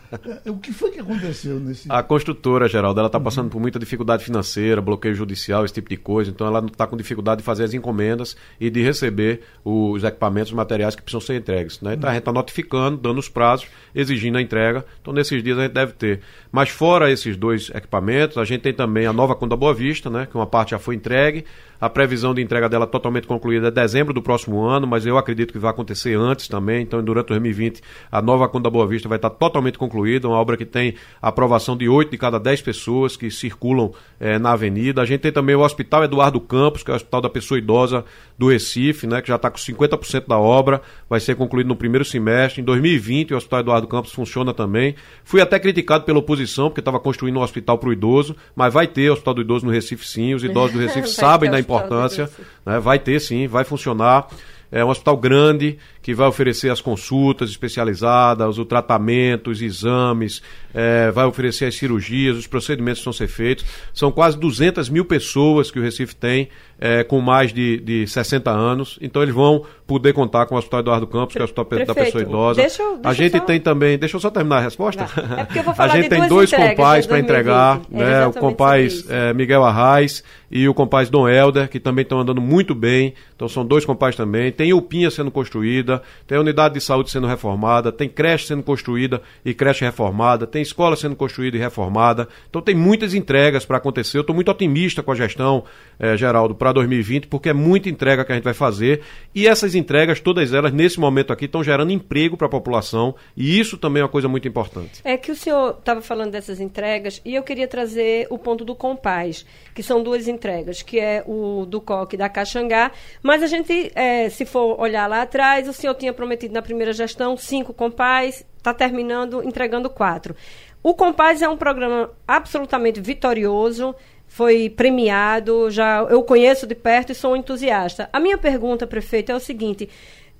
[0.44, 1.90] É, o que foi que aconteceu nesse.
[1.90, 5.96] A construtora, Geraldo, ela está passando por muita dificuldade financeira, bloqueio judicial, esse tipo de
[5.96, 6.30] coisa.
[6.30, 10.56] Então ela está com dificuldade de fazer as encomendas e de receber os equipamentos, os
[10.56, 11.80] materiais que precisam ser entregues.
[11.80, 11.94] Né?
[11.94, 14.84] Então a gente está notificando, dando os prazos, exigindo a entrega.
[15.00, 16.20] Então nesses dias a gente deve ter.
[16.50, 20.26] Mas fora esses dois equipamentos, a gente tem também a nova Conda Boa Vista, né?
[20.26, 21.44] que uma parte já foi entregue.
[21.82, 25.52] A previsão de entrega dela totalmente concluída é dezembro do próximo ano, mas eu acredito
[25.52, 26.80] que vai acontecer antes também.
[26.80, 30.28] Então, durante 2020, a nova Conda Boa Vista vai estar totalmente concluída.
[30.28, 34.52] Uma obra que tem aprovação de 8 de cada 10 pessoas que circulam eh, na
[34.52, 35.02] avenida.
[35.02, 38.04] A gente tem também o Hospital Eduardo Campos, que é o Hospital da Pessoa Idosa
[38.38, 40.80] do Recife, né, que já está com 50% da obra.
[41.08, 42.62] Vai ser concluído no primeiro semestre.
[42.62, 44.94] Em 2020, o Hospital Eduardo Campos funciona também.
[45.24, 48.86] Fui até criticado pela oposição, porque estava construindo um hospital para o idoso, mas vai
[48.86, 50.34] ter Hospital do Idoso no Recife sim.
[50.34, 52.30] Os idosos do Recife sabem da importância importância.
[52.64, 52.78] Né?
[52.78, 54.28] Vai ter sim, vai funcionar.
[54.70, 60.42] É um hospital grande que vai oferecer as consultas especializadas, o tratamento, os exames,
[60.74, 63.64] é, vai oferecer as cirurgias, os procedimentos que vão ser feitos.
[63.94, 66.48] São quase 200 mil pessoas que o Recife tem
[66.80, 68.98] é, com mais de, de 60 anos.
[69.00, 71.94] Então eles vão poder contar com o Hospital Eduardo Campos, que é o Hospital Prefeito,
[71.94, 72.60] da Pessoa Idosa.
[72.60, 73.44] Deixa, deixa a gente só...
[73.44, 73.98] tem também.
[73.98, 75.04] Deixa eu só terminar a resposta.
[75.38, 78.26] É porque eu vou falar a gente tem dois compais para entregar, é né?
[78.26, 82.74] o compais é, Miguel Arraes e o compais Dom Helder, que também estão andando muito
[82.74, 83.14] bem.
[83.36, 84.52] Então são dois compais também.
[84.52, 85.91] Tem UPinha sendo construída,
[86.26, 90.96] tem unidade de saúde sendo reformada, tem creche sendo construída e creche reformada, tem escola
[90.96, 92.28] sendo construída e reformada.
[92.48, 94.18] Então tem muitas entregas para acontecer.
[94.18, 95.64] Eu estou muito otimista com a gestão,
[95.98, 99.02] é, Geraldo, para 2020, porque é muita entrega que a gente vai fazer.
[99.34, 103.14] E essas entregas, todas elas, nesse momento aqui, estão gerando emprego para a população.
[103.36, 105.00] E isso também é uma coisa muito importante.
[105.04, 108.74] É que o senhor estava falando dessas entregas e eu queria trazer o ponto do
[108.74, 112.92] Compaz, que são duas entregas, que é o do COC da Caxangá.
[113.22, 117.36] Mas a gente, é, se for olhar lá atrás, senhor tinha prometido na primeira gestão
[117.36, 120.34] cinco Compaz, está terminando entregando quatro.
[120.82, 123.94] O Compaz é um programa absolutamente vitorioso
[124.32, 128.08] foi premiado, já eu conheço de perto e sou entusiasta.
[128.10, 129.90] A minha pergunta, prefeito, é o seguinte: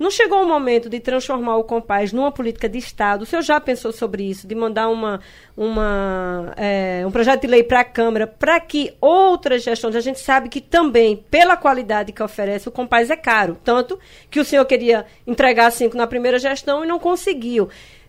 [0.03, 3.23] não chegou o momento de transformar o Compaz numa política de Estado?
[3.23, 5.21] O senhor já pensou sobre isso, de mandar uma,
[5.57, 10.19] uma, é, um projeto de lei para a Câmara para que outras gestões, a gente
[10.19, 13.57] sabe que também, pela qualidade que oferece, o Compaz é caro.
[13.63, 17.69] Tanto que o senhor queria entregar cinco na primeira gestão e não conseguiu.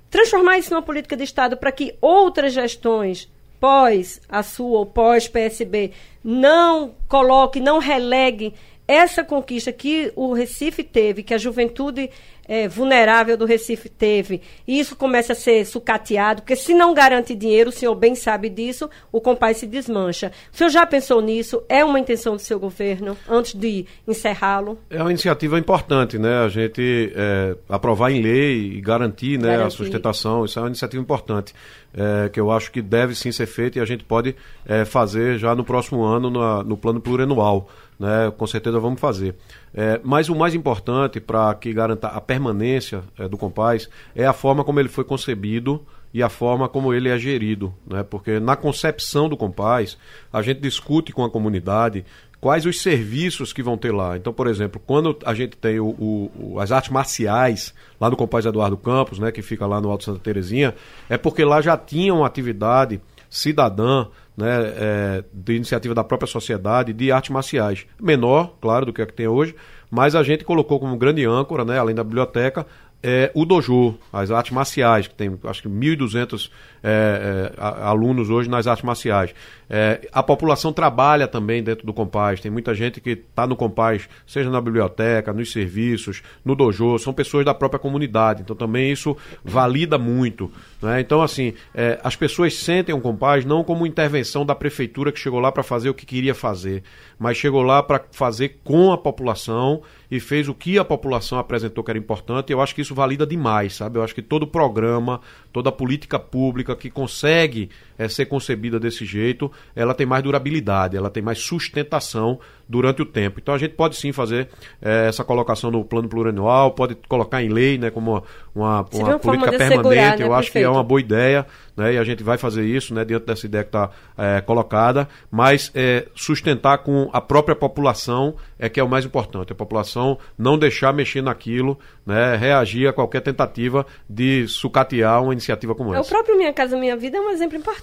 [0.09, 5.27] Transformar isso numa política de Estado para que outras gestões pós a sua ou pós
[5.27, 8.53] PSB não coloque, não relegue
[8.87, 12.09] essa conquista que o Recife teve, que a juventude
[12.47, 17.35] é, vulnerável do Recife teve, e isso começa a ser sucateado, porque se não garante
[17.35, 20.31] dinheiro, o senhor bem sabe disso, o compás se desmancha.
[20.51, 21.63] O senhor já pensou nisso?
[21.69, 24.77] É uma intenção do seu governo, antes de encerrá-lo?
[24.89, 26.43] É uma iniciativa importante, né?
[26.43, 29.67] A gente é, aprovar em lei e garantir, né, garantir.
[29.67, 31.53] a sustentação, isso é uma iniciativa importante,
[31.93, 35.37] é, que eu acho que deve sim ser feita e a gente pode é, fazer
[35.37, 38.31] já no próximo ano na, no plano plurianual né?
[38.37, 39.35] Com certeza vamos fazer.
[39.73, 44.33] É, mas o mais importante para que garanta a permanência é, do Compaz é a
[44.33, 48.03] forma como ele foi concebido e a forma como ele é gerido, né?
[48.03, 49.97] Porque na concepção do Compaz
[50.31, 52.05] a gente discute com a comunidade
[52.39, 54.17] quais os serviços que vão ter lá.
[54.17, 58.45] Então, por exemplo, quando a gente tem o, o, as artes marciais lá no Compaz
[58.45, 60.75] Eduardo Campos, né, que fica lá no Alto Santa Terezinha,
[61.09, 66.93] é porque lá já tinha uma atividade cidadã né, é, de iniciativa da própria sociedade
[66.93, 67.85] de artes marciais.
[67.99, 69.55] Menor, claro, do que a que tem hoje,
[69.93, 72.65] mas a gente colocou como grande âncora, né, além da biblioteca,
[73.03, 76.49] é, o dojo, as artes marciais, que tem acho que 1.200
[76.81, 79.35] é, é, alunos hoje nas artes marciais.
[79.69, 84.07] É, a população trabalha também dentro do Compaz, tem muita gente que está no Compaz,
[84.25, 89.17] seja na biblioteca, nos serviços, no dojo, são pessoas da própria comunidade, então também isso
[89.43, 90.49] valida muito.
[90.81, 91.01] Né?
[91.01, 95.39] Então, assim, é, as pessoas sentem o Compaz não como intervenção da prefeitura que chegou
[95.39, 96.83] lá para fazer o que queria fazer,
[97.19, 99.81] mas chegou lá para fazer com a população
[100.13, 102.53] e fez o que a população apresentou que era importante.
[102.53, 103.97] Eu acho que isso valida demais, sabe?
[103.97, 105.19] Eu acho que todo programa,
[105.51, 111.09] toda política pública que consegue é, ser concebida desse jeito, ela tem mais durabilidade, ela
[111.09, 113.39] tem mais sustentação durante o tempo.
[113.39, 114.49] Então a gente pode sim fazer
[114.81, 118.23] é, essa colocação no plano plurianual, pode colocar em lei, né, como uma,
[118.55, 119.75] uma, uma política permanente.
[119.75, 122.63] Segurar, né, Eu acho que é uma boa ideia, né, e a gente vai fazer
[122.63, 127.55] isso, né, diante dessa ideia que está é, colocada, mas é, sustentar com a própria
[127.55, 129.51] população é que é o mais importante.
[129.51, 135.75] A população não deixar mexer naquilo, né, reagir a qualquer tentativa de sucatear uma iniciativa
[135.75, 136.07] como é, essa.
[136.07, 137.82] O próprio Minha Casa Minha Vida é um exemplo importante.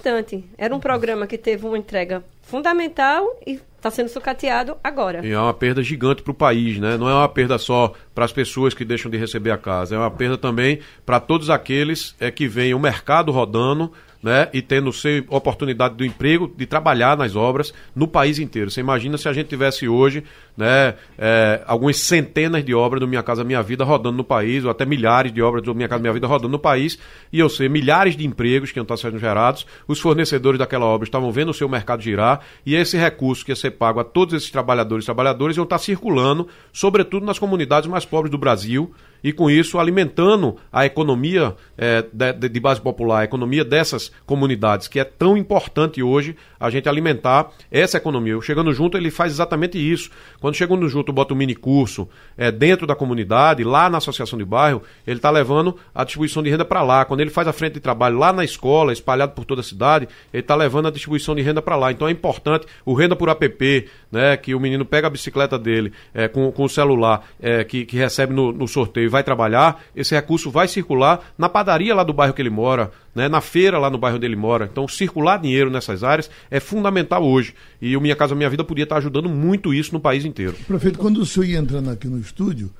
[0.57, 5.25] Era um programa que teve uma entrega fundamental e está sendo sucateado agora.
[5.25, 6.97] E é uma perda gigante para o país, né?
[6.97, 9.97] Não é uma perda só para as pessoas que deixam de receber a casa, é
[9.97, 14.93] uma perda também para todos aqueles é, que veem o mercado rodando né, e tendo
[14.93, 18.69] ser oportunidade do emprego, de trabalhar nas obras no país inteiro.
[18.69, 20.23] Você imagina se a gente tivesse hoje
[20.55, 24.71] né, é, algumas centenas de obras do Minha Casa Minha Vida rodando no país, ou
[24.71, 26.99] até milhares de obras do Minha Casa Minha Vida rodando no país,
[27.31, 31.05] e eu sei milhares de empregos que iam estar sendo gerados, os fornecedores daquela obra
[31.05, 34.33] estavam vendo o seu mercado girar, e esse recurso que ia ser pago a todos
[34.33, 39.31] esses trabalhadores e trabalhadoras iam estar circulando, sobretudo nas comunidades mais pobres do Brasil, e
[39.31, 44.99] com isso alimentando a economia é, de, de, base popular, a economia dessas comunidades, que
[44.99, 48.37] é tão importante hoje a gente alimentar essa economia.
[48.37, 50.09] O Chegando Junto ele faz exatamente isso.
[50.39, 52.07] Quando Chegando Junto bota um mini curso
[52.37, 56.49] é, dentro da comunidade, lá na associação de bairro, ele está levando a distribuição de
[56.49, 57.05] renda para lá.
[57.05, 60.07] Quando ele faz a frente de trabalho lá na escola, espalhado por toda a cidade,
[60.33, 61.91] ele está levando a distribuição de renda para lá.
[61.91, 65.91] Então é importante o renda por app, né, que o menino pega a bicicleta dele
[66.13, 70.15] é, com, com o celular é, que, que recebe no, no sorteio vai trabalhar, esse
[70.15, 73.89] recurso vai circular na padaria lá do bairro que ele mora, né, na feira lá
[73.89, 74.67] no bairro onde ele mora.
[74.71, 77.53] Então, circular dinheiro nessas áreas é fundamental hoje.
[77.81, 80.55] E o Minha Casa Minha Vida podia estar ajudando muito isso no país inteiro.
[80.67, 82.71] Prefeito, quando o senhor ia entrando aqui no estúdio,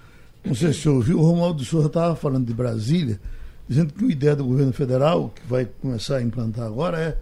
[0.43, 3.19] não sei se o senhor ouviu, o Romualdo Souza estava falando de Brasília,
[3.67, 7.17] dizendo que uma ideia do governo federal, que vai começar a implantar agora, é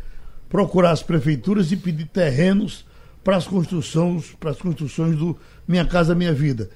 [0.48, 2.86] procurar as prefeituras e pedir terrenos
[3.24, 6.70] para as construções, para as construções do Minha Casa Minha Vida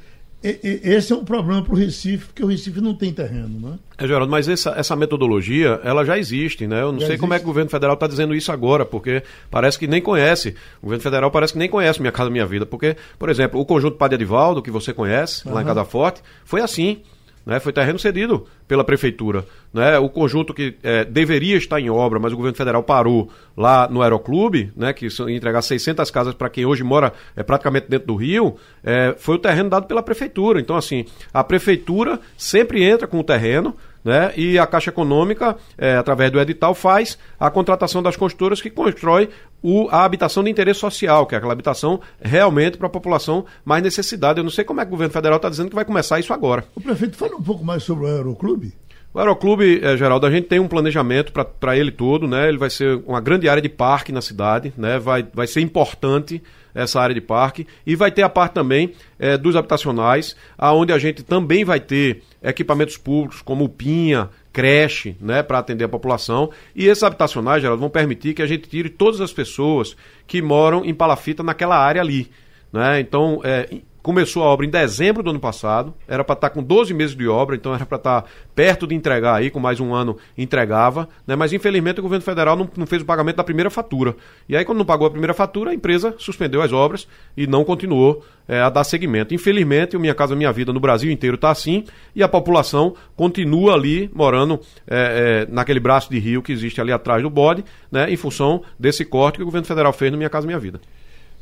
[0.43, 3.79] esse é um problema para o Recife, porque o Recife não tem terreno, né?
[3.97, 6.82] É, Geraldo, mas essa, essa metodologia, ela já existe, né?
[6.82, 7.21] Eu não já sei existe.
[7.21, 10.56] como é que o governo federal está dizendo isso agora, porque parece que nem conhece.
[10.82, 13.65] O governo federal parece que nem conhece Minha Casa Minha Vida, porque, por exemplo, o
[13.65, 15.53] conjunto Padre Edivaldo, que você conhece, uhum.
[15.53, 17.01] lá em Casa Forte, foi assim.
[17.45, 19.45] Né, foi terreno cedido pela prefeitura.
[19.73, 23.88] Né, o conjunto que é, deveria estar em obra, mas o governo federal parou lá
[23.89, 28.15] no Aeroclube, né, que entregar 600 casas para quem hoje mora é, praticamente dentro do
[28.15, 30.62] Rio, é, foi o terreno dado pela prefeitura.
[30.62, 34.34] Então, assim, a prefeitura sempre entra com o terreno, né?
[34.36, 39.29] E a Caixa Econômica, é, através do edital, faz a contratação das construtoras que constrói
[39.63, 43.82] o, a habitação de interesse social, que é aquela habitação realmente para a população mais
[43.82, 44.39] necessidade.
[44.39, 46.34] Eu não sei como é que o governo federal está dizendo que vai começar isso
[46.34, 46.65] agora.
[46.76, 48.73] O prefeito, fala um pouco mais sobre o Aeroclube.
[49.13, 52.49] O Aeroclube, é, Geraldo, a gente tem um planejamento para ele todo, né?
[52.49, 54.97] Ele vai ser uma grande área de parque na cidade, né?
[54.97, 56.41] Vai, vai ser importante
[56.73, 60.97] essa área de parque e vai ter a parte também é, dos habitacionais, aonde a
[60.97, 66.52] gente também vai ter equipamentos públicos como o PINHA, creche, né, para atender a população.
[66.76, 70.86] E esses habitacionais, Geraldo, vão permitir que a gente tire todas as pessoas que moram
[70.86, 72.30] em palafita naquela área ali.
[72.72, 73.00] Né?
[73.00, 73.68] Então, é,
[74.04, 77.16] começou a obra em dezembro do ano passado, era para estar tá com 12 meses
[77.16, 80.18] de obra, então era para estar tá perto de entregar aí, com mais um ano
[80.38, 81.38] entregava, né?
[81.38, 84.13] mas infelizmente o governo federal não, não, fez o pagamento da primeira fatura.
[84.48, 87.63] E aí, quando não pagou a primeira fatura, a empresa suspendeu as obras e não
[87.63, 89.34] continuou é, a dar seguimento.
[89.34, 93.74] Infelizmente, o Minha Casa Minha Vida no Brasil inteiro está assim e a população continua
[93.74, 98.12] ali morando é, é, naquele braço de rio que existe ali atrás do bode, né?
[98.12, 100.82] em função desse corte que o governo federal fez no Minha Casa Minha Vida.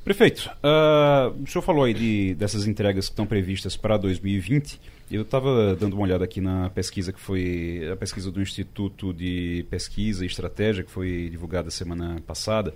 [0.04, 4.80] Prefeito, uh, o senhor falou aí de, dessas entregas que estão previstas para 2020.
[5.12, 9.64] Eu estava dando uma olhada aqui na pesquisa que foi a pesquisa do Instituto de
[9.70, 12.74] Pesquisa e Estratégia que foi divulgada semana passada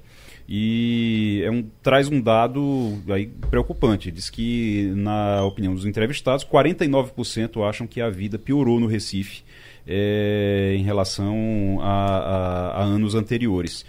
[0.48, 4.12] e é um, traz um dado aí preocupante.
[4.12, 9.44] Diz que, na opinião dos entrevistados, 49% acham que a vida piorou no Recife
[9.88, 13.84] é, em relação a, a, a anos anteriores.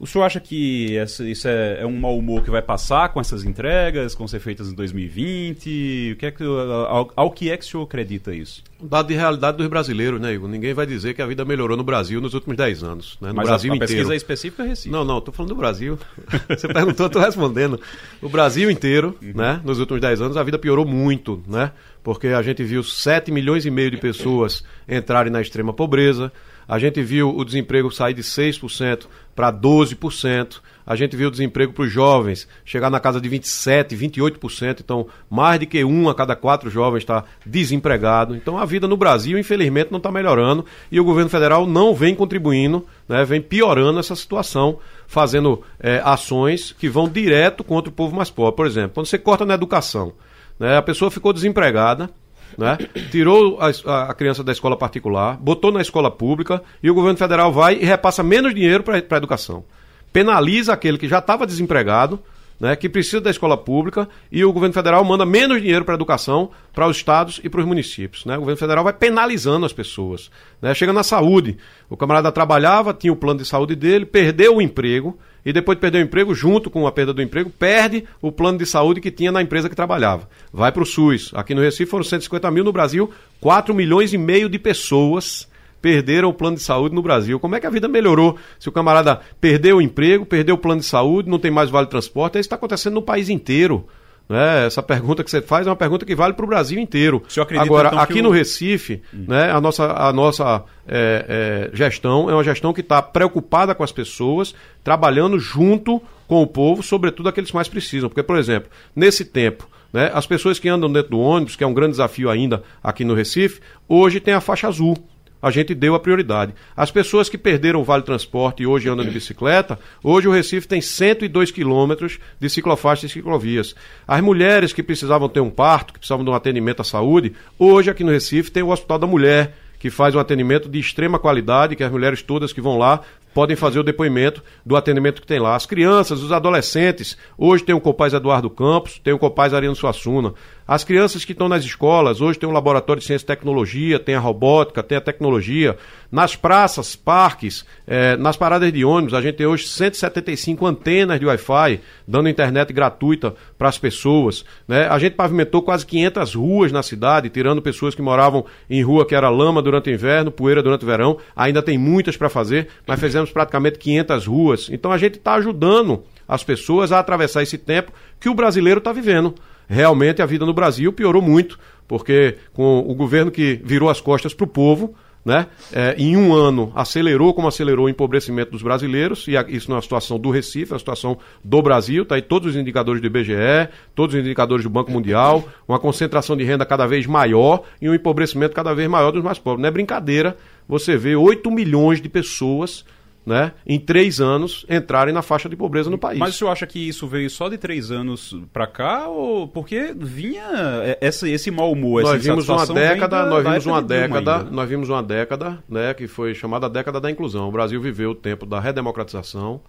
[0.00, 0.96] O senhor acha que
[1.28, 4.68] isso é, é, um mau humor que vai passar com essas entregas, vão ser feitas
[4.68, 6.12] em 2020?
[6.12, 8.62] O que é que, ao, ao que é que o senhor acredita isso?
[8.80, 10.48] Dado de realidade dos brasileiros, né, Igor?
[10.48, 13.18] Ninguém vai dizer que a vida melhorou no Brasil nos últimos 10 anos.
[13.20, 13.30] Né?
[13.30, 14.88] No Mas Brasil a, a pesquisa é específica é Recife.
[14.88, 15.98] Não, não, estou falando do Brasil.
[16.48, 17.80] Você perguntou, estou respondendo.
[18.22, 19.32] O Brasil inteiro, uhum.
[19.34, 21.72] né, nos últimos 10 anos, a vida piorou muito, né?
[22.04, 26.32] Porque a gente viu 7 milhões e meio de pessoas entrarem na extrema pobreza,
[26.68, 30.60] a gente viu o desemprego sair de 6% para 12%.
[30.86, 34.80] A gente viu o desemprego para os jovens chegar na casa de 27%, 28%.
[34.80, 38.36] Então, mais de que um a cada quatro jovens está desempregado.
[38.36, 40.66] Então, a vida no Brasil, infelizmente, não está melhorando.
[40.92, 46.72] E o governo federal não vem contribuindo, né, vem piorando essa situação, fazendo é, ações
[46.78, 48.56] que vão direto contra o povo mais pobre.
[48.56, 50.12] Por exemplo, quando você corta na educação,
[50.60, 52.10] né, a pessoa ficou desempregada
[52.56, 52.78] né?
[53.10, 57.52] tirou a, a, criança da escola particular, botou na escola pública e o governo federal
[57.52, 59.64] vai e repassa menos dinheiro para a educação.
[60.12, 62.20] Penaliza aquele que já estava desempregado,
[62.58, 65.96] né, que precisa da escola pública e o governo federal manda menos dinheiro para a
[65.96, 68.24] educação para os estados e para os municípios.
[68.24, 68.36] Né?
[68.36, 70.30] O governo federal vai penalizando as pessoas.
[70.60, 70.74] Né?
[70.74, 71.56] Chega na saúde,
[71.88, 75.80] o camarada trabalhava, tinha o plano de saúde dele, perdeu o emprego e depois de
[75.80, 79.10] perder o emprego, junto com a perda do emprego, perde o plano de saúde que
[79.10, 80.28] tinha na empresa que trabalhava.
[80.52, 81.30] Vai para o SUS.
[81.34, 83.10] Aqui no Recife foram 150 mil, no Brasil,
[83.40, 85.48] 4 milhões e meio de pessoas
[85.80, 87.38] perderam o plano de saúde no Brasil.
[87.38, 90.80] Como é que a vida melhorou se o camarada perdeu o emprego, perdeu o plano
[90.80, 92.34] de saúde, não tem mais vale transporte?
[92.34, 93.86] Isso está acontecendo no país inteiro.
[94.28, 94.66] Né?
[94.66, 97.22] Essa pergunta que você faz é uma pergunta que vale para o Brasil inteiro.
[97.62, 98.22] Agora, então, aqui o...
[98.22, 99.24] no Recife, hum.
[99.26, 103.82] né, a nossa, a nossa é, é, gestão é uma gestão que está preocupada com
[103.82, 104.54] as pessoas,
[104.84, 108.10] trabalhando junto com o povo, sobretudo aqueles que mais precisam.
[108.10, 111.66] Porque, por exemplo, nesse tempo, né, as pessoas que andam dentro do ônibus, que é
[111.66, 114.94] um grande desafio ainda aqui no Recife, hoje tem a faixa azul
[115.40, 116.54] a gente deu a prioridade.
[116.76, 120.66] As pessoas que perderam o Vale Transporte e hoje andam de bicicleta, hoje o Recife
[120.66, 123.74] tem 102 quilômetros de ciclofaixas e ciclovias.
[124.06, 127.90] As mulheres que precisavam ter um parto, que precisavam de um atendimento à saúde, hoje
[127.90, 131.76] aqui no Recife tem o Hospital da Mulher, que faz um atendimento de extrema qualidade,
[131.76, 133.00] que as mulheres todas que vão lá
[133.32, 135.54] podem fazer o depoimento do atendimento que tem lá.
[135.54, 140.34] As crianças, os adolescentes, hoje tem o Copaz Eduardo Campos, tem o Copaz Ariano Suassuna.
[140.68, 144.14] As crianças que estão nas escolas, hoje tem o Laboratório de Ciência e Tecnologia, tem
[144.14, 145.78] a robótica, tem a tecnologia.
[146.12, 151.24] Nas praças, parques, eh, nas paradas de ônibus, a gente tem hoje 175 antenas de
[151.24, 154.44] Wi-Fi, dando internet gratuita para as pessoas.
[154.68, 154.86] Né?
[154.86, 159.14] A gente pavimentou quase 500 ruas na cidade, tirando pessoas que moravam em rua que
[159.14, 161.16] era lama durante o inverno, poeira durante o verão.
[161.34, 164.68] Ainda tem muitas para fazer, mas fizemos praticamente 500 ruas.
[164.70, 167.90] Então a gente está ajudando as pessoas a atravessar esse tempo
[168.20, 169.34] que o brasileiro está vivendo
[169.68, 174.34] realmente a vida no Brasil piorou muito, porque com o governo que virou as costas
[174.34, 174.94] para o povo,
[175.24, 175.46] né?
[175.72, 179.76] É, em um ano acelerou como acelerou o empobrecimento dos brasileiros, e isso não é
[179.76, 183.06] uma situação do Recife, é uma situação do Brasil, está aí todos os indicadores do
[183.08, 187.88] IBGE, todos os indicadores do Banco Mundial, uma concentração de renda cada vez maior e
[187.90, 189.60] um empobrecimento cada vez maior dos mais pobres.
[189.60, 190.36] Não é brincadeira
[190.68, 192.84] você vê 8 milhões de pessoas
[193.28, 196.18] né, em três anos entrarem na faixa de pobreza no país.
[196.18, 199.94] Mas o senhor acha que isso veio só de três anos para cá ou porque
[199.94, 204.68] vinha essa, esse mau humor, essa nós vimos uma década, nós vimos uma década, nós
[204.68, 207.48] vimos uma década, né, que foi chamada década da inclusão.
[207.48, 209.60] O Brasil viveu o tempo da redemocratização,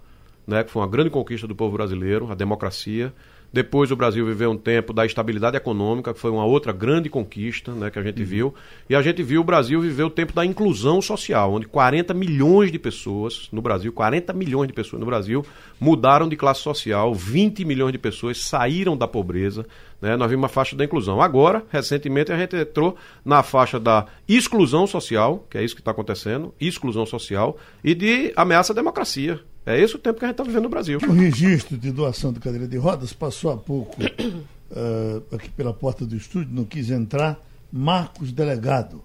[0.47, 3.14] né, que foi uma grande conquista do povo brasileiro, a democracia.
[3.52, 7.72] Depois o Brasil viveu um tempo da estabilidade econômica, que foi uma outra grande conquista
[7.74, 8.28] né, que a gente uhum.
[8.28, 8.56] viu.
[8.88, 12.72] E a gente viu o Brasil viver o tempo da inclusão social, onde 40 milhões
[12.72, 15.43] de pessoas no Brasil, 40 milhões de pessoas no Brasil,
[15.80, 19.66] mudaram de classe social, 20 milhões de pessoas saíram da pobreza.
[20.00, 21.20] Né, nós vimos uma faixa da inclusão.
[21.20, 22.95] Agora, recentemente, a gente entrou
[23.26, 28.32] na faixa da exclusão social, que é isso que está acontecendo, exclusão social, e de
[28.36, 29.39] ameaça à democracia.
[29.66, 30.99] É esse o tempo que a gente está vivendo no Brasil.
[31.07, 36.05] O registro de doação de cadeira de rodas passou há pouco uh, aqui pela porta
[36.05, 37.39] do estúdio, não quis entrar.
[37.72, 39.03] Marcos Delegado.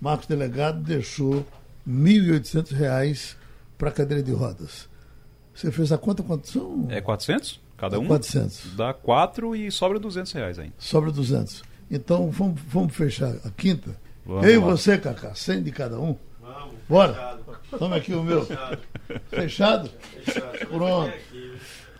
[0.00, 1.44] Marcos Delegado deixou
[1.86, 3.36] R$ 1.800
[3.76, 4.88] para a cadeira de rodas.
[5.54, 6.86] Você fez a conta quanto são?
[6.88, 7.60] É 400?
[7.76, 8.06] Cada é um?
[8.06, 8.76] 400.
[8.76, 10.74] Dá 4 e sobra 200 reais ainda.
[10.78, 11.62] Sobra 200.
[11.90, 13.96] Então vamos, vamos fechar a quinta.
[14.24, 16.16] Vamos Eu e você, Cacá, 100 de cada um.
[16.40, 16.74] Vamos.
[16.88, 17.14] Bora.
[17.14, 17.47] Fechado.
[17.76, 18.44] Toma aqui o meu.
[18.44, 18.78] Fechado?
[19.30, 19.90] Fechado?
[20.24, 20.66] Fechado.
[20.68, 21.12] Pronto.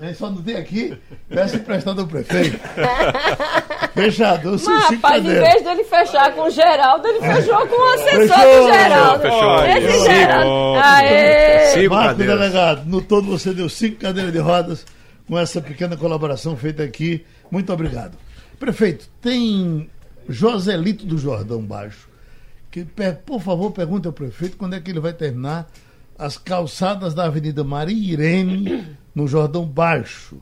[0.01, 0.97] A só não tem aqui,
[1.29, 2.57] peço emprestado ao prefeito.
[3.95, 8.29] Fechado, Mas, rapaz, em vez dele fechar com o Geraldo, ele fechou com o assessor
[8.29, 9.23] fechou, do Geraldo.
[9.23, 9.91] Fechou, fechou.
[9.91, 10.81] Esse Geraldo.
[10.85, 11.89] Aê!
[11.89, 14.87] Marco Delegado, no todo você deu cinco cadeiras de rodas
[15.27, 17.27] com essa pequena colaboração feita aqui.
[17.51, 18.17] Muito obrigado.
[18.61, 19.91] Prefeito, tem
[20.29, 22.08] Joselito do Jordão Baixo.
[22.71, 22.87] Que,
[23.25, 25.71] por favor, pergunte ao prefeito quando é que ele vai terminar
[26.19, 30.37] as calçadas da Avenida Maria Irene, no Jordão Baixo,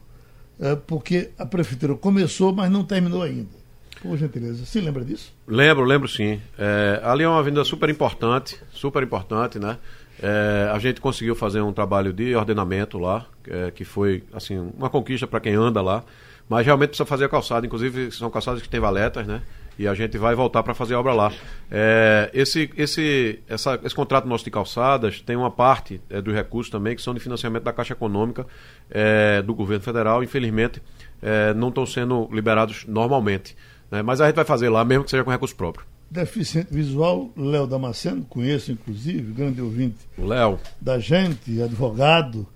[0.59, 3.66] é, porque a prefeitura começou, mas não terminou ainda.
[4.03, 5.33] Por gentileza, se lembra disso?
[5.47, 6.41] Lembro, lembro sim.
[6.59, 9.79] É, ali é uma avenida super importante, super importante, né?
[10.22, 14.89] É, a gente conseguiu fazer um trabalho de ordenamento lá, é, que foi assim uma
[14.89, 16.05] conquista para quem anda lá,
[16.49, 19.43] mas realmente precisa fazer a calçada, inclusive são calçadas que têm valetas, né?
[19.79, 21.33] E a gente vai voltar para fazer obra lá.
[21.70, 26.70] É, esse, esse, essa, esse contrato nosso de calçadas tem uma parte é, dos recursos
[26.70, 28.47] também que são de financiamento da Caixa Econômica
[28.91, 30.24] é, do governo federal.
[30.24, 30.83] Infelizmente,
[31.20, 33.57] é, não estão sendo liberados normalmente.
[33.91, 34.03] Né?
[34.03, 35.85] Mas a gente vai fazer lá, mesmo que seja com recurso próprio.
[36.09, 40.59] Deficiente visual, Léo Damasceno, conheço inclusive, grande ouvinte Léo.
[40.81, 42.47] da gente, advogado.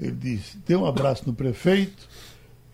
[0.00, 2.08] Ele disse: dê um abraço no prefeito,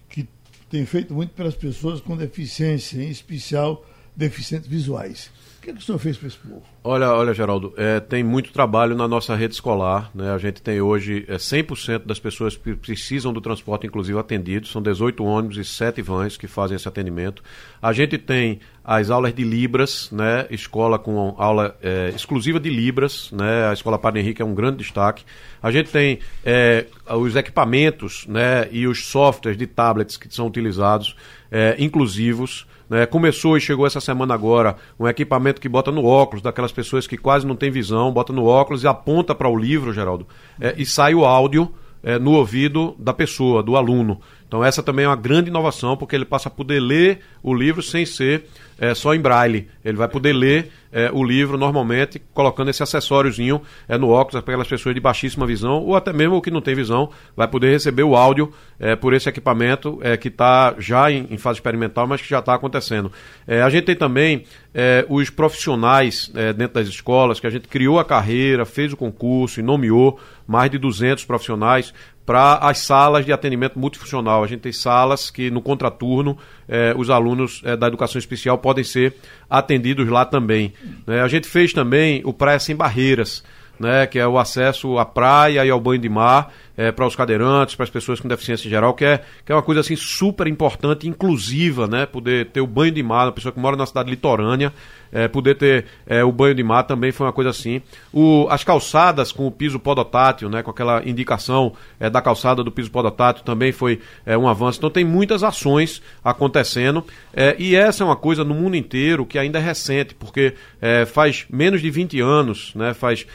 [0.09, 0.29] que
[0.71, 3.85] tem feito muito pelas pessoas com deficiência, em especial
[4.21, 5.31] deficientes visuais.
[5.61, 6.63] O que, é que o senhor fez para esse povo?
[6.83, 10.11] Olha, olha, Geraldo, é, tem muito trabalho na nossa rede escolar.
[10.15, 10.33] Né?
[10.33, 14.71] A gente tem hoje é, 100% das pessoas que precisam do transporte, inclusive, atendidos.
[14.71, 17.43] São 18 ônibus e 7 vans que fazem esse atendimento.
[17.83, 20.47] A gente tem as aulas de Libras, né?
[20.51, 23.31] escola com aula é, exclusiva de Libras.
[23.31, 23.69] Né?
[23.69, 25.27] A Escola Padre Henrique é um grande destaque.
[25.63, 28.67] A gente tem é, os equipamentos né?
[28.73, 31.15] e os softwares de tablets que são utilizados,
[31.51, 32.67] é, inclusivos.
[32.91, 33.07] Né?
[33.07, 37.17] Começou e chegou essa semana agora um equipamento que bota no óculos, daquelas pessoas que
[37.17, 40.27] quase não têm visão, bota no óculos e aponta para o livro, Geraldo,
[40.61, 41.73] é, e sai o áudio
[42.03, 44.21] é, no ouvido da pessoa, do aluno.
[44.51, 47.81] Então essa também é uma grande inovação, porque ele passa a poder ler o livro
[47.81, 48.47] sem ser
[48.81, 49.69] é, só em braille.
[49.85, 54.55] Ele vai poder ler é, o livro normalmente, colocando esse acessóriozinho é, no óculos para
[54.55, 57.71] aquelas pessoas de baixíssima visão, ou até mesmo o que não tem visão, vai poder
[57.71, 62.09] receber o áudio é, por esse equipamento é, que está já em, em, fase experimental,
[62.09, 63.13] mas que já está acontecendo.
[63.47, 68.01] É, a gente tem também é, os profissionais dentro das escolas, que a gente criou
[68.01, 71.95] a carreira, fez o concurso e nomeou mais de 200 profissionais
[72.31, 74.45] para as salas de atendimento multifuncional.
[74.45, 78.85] A gente tem salas que no contraturno eh, os alunos eh, da educação especial podem
[78.85, 79.17] ser
[79.51, 80.73] atendidos lá também.
[81.05, 81.23] Né?
[81.23, 83.43] A gente fez também o Praia Sem Barreiras.
[83.81, 87.15] Né, que é o acesso à praia e ao banho de mar é, para os
[87.15, 89.97] cadeirantes, para as pessoas com deficiência em geral, que é, que é uma coisa assim
[89.97, 93.85] super importante, inclusiva, né, poder ter o banho de mar, uma pessoa que mora na
[93.85, 94.73] cidade litorânea,
[95.13, 97.83] é, poder ter é, o banho de mar também foi uma coisa assim.
[98.11, 102.73] O, as calçadas com o piso podotátil, né, com aquela indicação é, da calçada do
[102.73, 104.79] piso podotátil também foi é, um avanço.
[104.79, 107.05] Então tem muitas ações acontecendo
[107.35, 111.05] é, e essa é uma coisa no mundo inteiro que ainda é recente, porque é,
[111.05, 113.27] faz menos de 20 anos, né, faz,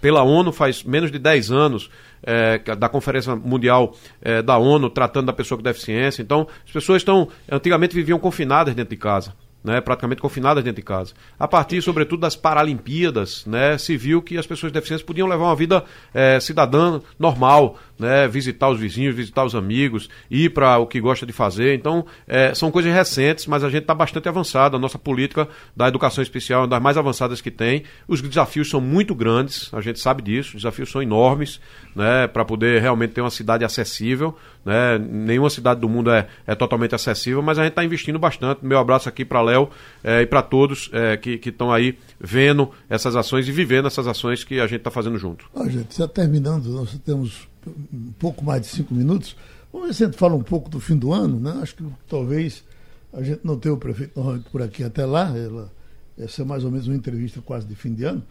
[0.00, 1.90] pela ONU faz menos de 10 anos
[2.22, 6.22] é, da Conferência Mundial é, da ONU tratando da pessoa com deficiência.
[6.22, 10.86] Então, as pessoas estão, antigamente viviam confinadas dentro de casa né, praticamente confinadas dentro de
[10.86, 11.12] casa.
[11.38, 15.56] A partir, sobretudo, das Paralimpíadas, né, se viu que as pessoas deficientes podiam levar uma
[15.56, 15.84] vida
[16.14, 21.26] é, cidadã normal, né, visitar os vizinhos, visitar os amigos, ir para o que gosta
[21.26, 21.74] de fazer.
[21.74, 24.76] Então, é, são coisas recentes, mas a gente está bastante avançado.
[24.76, 25.46] A nossa política
[25.76, 27.84] da educação especial é uma das mais avançadas que tem.
[28.08, 31.60] Os desafios são muito grandes, a gente sabe disso, os desafios são enormes
[31.94, 34.36] né, para poder realmente ter uma cidade acessível.
[34.64, 34.98] Né?
[34.98, 38.64] Nenhuma cidade do mundo é, é totalmente acessível, mas a gente está investindo bastante.
[38.64, 39.70] Meu abraço aqui para Léo
[40.04, 44.44] é, e para todos é, que estão aí vendo essas ações e vivendo essas ações
[44.44, 45.46] que a gente está fazendo junto.
[45.54, 47.48] Ah, gente, já terminando, nós temos
[47.92, 49.36] um pouco mais de cinco minutos.
[49.72, 51.58] Vamos ver se a gente fala um pouco do fim do ano, né?
[51.62, 52.64] Acho que talvez
[53.12, 54.12] a gente não tenha o prefeito
[54.50, 55.32] por aqui até lá.
[55.36, 55.70] Ela,
[56.18, 58.22] essa é mais ou menos uma entrevista quase de fim de ano.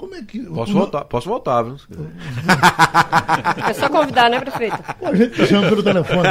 [0.00, 0.40] Como é que.
[0.40, 1.76] Posso voltar, posso voltar, viu?
[3.68, 4.78] É só convidar, né, prefeito?
[5.02, 6.28] A gente chama pelo telefone.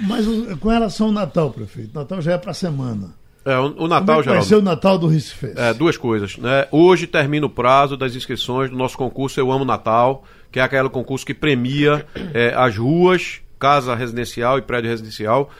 [0.00, 0.24] Mas
[0.58, 3.14] com relação ao Natal, prefeito, Natal já é para a semana.
[3.44, 4.30] É, o, o Natal, já.
[4.30, 5.52] É vai ser o Natal do Recife?
[5.56, 6.38] É, duas coisas.
[6.38, 6.66] Né?
[6.70, 10.88] Hoje termina o prazo das inscrições do nosso concurso Eu Amo Natal, que é aquele
[10.88, 15.50] concurso que premia é, as ruas, casa residencial e prédio residencial,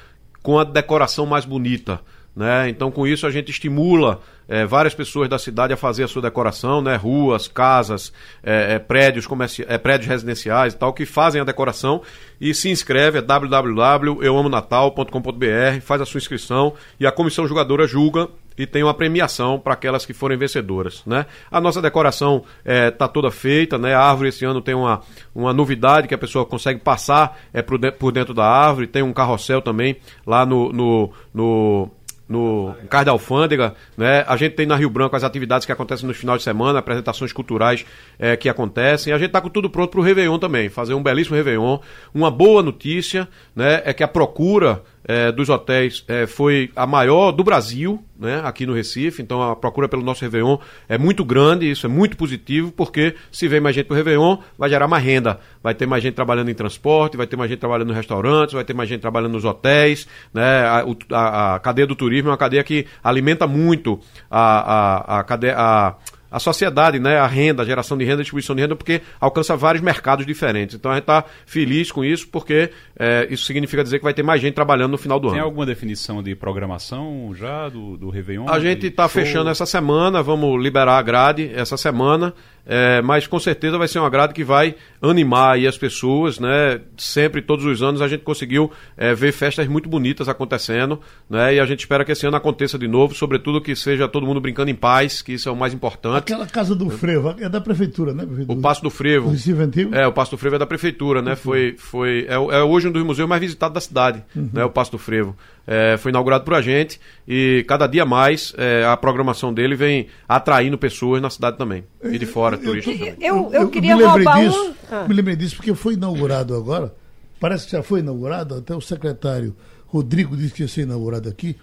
[0.43, 2.01] com a decoração mais bonita.
[2.35, 2.69] Né?
[2.69, 6.23] Então, com isso, a gente estimula é, várias pessoas da cidade a fazer a sua
[6.23, 6.97] decoração, né?
[6.97, 8.13] ruas, casas,
[8.43, 9.65] é, é, prédios, comerci...
[9.69, 12.03] É, prédios residenciais e tal, que fazem a decoração
[12.41, 18.29] e se inscreve, é www.euamonatal.com.br, faz a sua inscrição e a comissão julgadora julga
[18.59, 21.03] e tem uma premiação para aquelas que forem vencedoras.
[21.07, 21.25] Né?
[21.51, 23.95] A nossa decoração está é, toda feita, né?
[23.95, 25.01] a árvore esse ano tem uma,
[25.35, 29.03] uma novidade que a pessoa consegue passar é, por, dentro, por dentro da árvore, tem
[29.03, 31.91] um carrossel também lá no, no, no
[32.31, 34.25] no Cais da Alfândega, né?
[34.29, 37.33] A gente tem na Rio Branco as atividades que acontecem nos finais de semana, apresentações
[37.33, 37.85] culturais
[38.21, 39.13] é, que acontecem.
[39.13, 41.79] A gente está com tudo pronto para o Réveillon também, fazer um belíssimo Réveillon.
[42.15, 43.83] Uma boa notícia, né?
[43.85, 48.67] É que a procura é, dos hotéis é, foi a maior do Brasil, né, aqui
[48.67, 49.23] no Recife.
[49.23, 53.49] Então a procura pelo nosso Réveillon é muito grande, isso é muito positivo, porque se
[53.49, 55.41] vem mais gente para o Réveillon, vai gerar mais renda.
[55.63, 58.65] Vai ter mais gente trabalhando em transporte, vai ter mais gente trabalhando nos restaurantes, vai
[58.65, 60.07] ter mais gente trabalhando nos hotéis.
[60.33, 60.43] Né?
[60.43, 65.25] A, a, a cadeia do turismo é uma cadeia que alimenta muito a, a, a
[65.25, 65.55] cadeia.
[65.57, 65.97] A,
[66.31, 69.57] a sociedade, né, a renda, a geração de renda, a distribuição de renda, porque alcança
[69.57, 70.77] vários mercados diferentes.
[70.77, 74.23] Então a gente está feliz com isso, porque é, isso significa dizer que vai ter
[74.23, 75.39] mais gente trabalhando no final do Tem ano.
[75.39, 78.49] Tem alguma definição de programação já do, do Réveillon?
[78.49, 82.33] A gente está fechando essa semana, vamos liberar a grade essa semana.
[82.67, 86.81] É, mas com certeza vai ser uma grade que vai animar as pessoas, né?
[86.97, 91.55] Sempre, todos os anos, a gente conseguiu é, ver festas muito bonitas acontecendo, né?
[91.55, 94.41] E a gente espera que esse ano aconteça de novo, sobretudo que seja todo mundo
[94.41, 96.19] brincando em paz, que isso é o mais importante.
[96.19, 98.27] Aquela casa do Frevo, é da prefeitura, né?
[98.47, 99.31] O Passo do Frevo.
[99.31, 99.95] O?
[99.95, 101.35] É, o Passo do Frevo é da prefeitura, né?
[101.37, 104.51] Foi, foi, é, é hoje um dos museus mais visitados da cidade, Uhum.
[104.53, 104.65] né?
[104.65, 105.37] O Passo do Frevo.
[105.67, 106.99] É, foi inaugurado por a gente
[107.29, 111.85] e cada dia mais é, a programação dele vem atraindo pessoas na cidade também.
[112.03, 112.93] E de fora, turistas.
[112.99, 113.15] também.
[113.21, 114.75] Eu, eu, queria me lembrei roubar disso, um.
[114.91, 115.05] Ah.
[115.07, 116.93] Me lembrei disso porque foi inaugurado agora.
[117.39, 119.55] Parece que já foi inaugurado, até o secretário
[119.87, 121.57] Rodrigo disse que ia ser inaugurado aqui.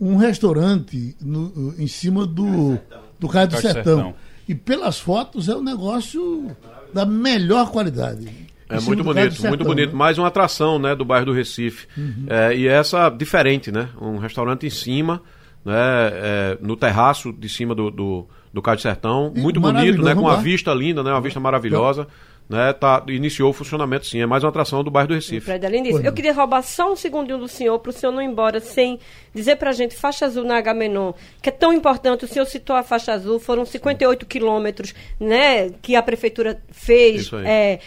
[0.00, 2.78] Um restaurante no- em cima do,
[3.18, 3.82] do Caio do Cais do Sertão.
[3.96, 4.14] Sertão.
[4.48, 6.50] E pelas fotos é um negócio
[6.92, 8.49] da melhor qualidade.
[8.70, 9.90] É muito bonito, muito bonito.
[9.90, 9.96] né?
[9.96, 11.86] Mais uma atração, né, do bairro do Recife.
[12.28, 13.88] É, e essa diferente, né?
[14.00, 15.22] Um restaurante em cima,
[15.64, 19.32] né, é, no terraço de cima do, do, do Sertão.
[19.34, 20.14] E Muito bonito, né?
[20.14, 20.40] Com vamos uma lá.
[20.40, 21.10] vista linda, né?
[21.10, 22.06] Uma vista maravilhosa.
[22.48, 24.20] Né, tá, iniciou o funcionamento, sim.
[24.20, 25.40] É mais uma atração do bairro do Recife.
[25.40, 28.20] Fred, além disso, eu queria roubar só um segundinho do senhor, para o senhor não
[28.20, 28.98] ir embora sem
[29.32, 32.74] dizer para a gente, faixa azul na Agamenon, que é tão importante, o senhor citou
[32.74, 37.20] a faixa azul, foram 58 quilômetros né, que a prefeitura fez.
[37.22, 37.46] Isso aí.
[37.46, 37.78] É,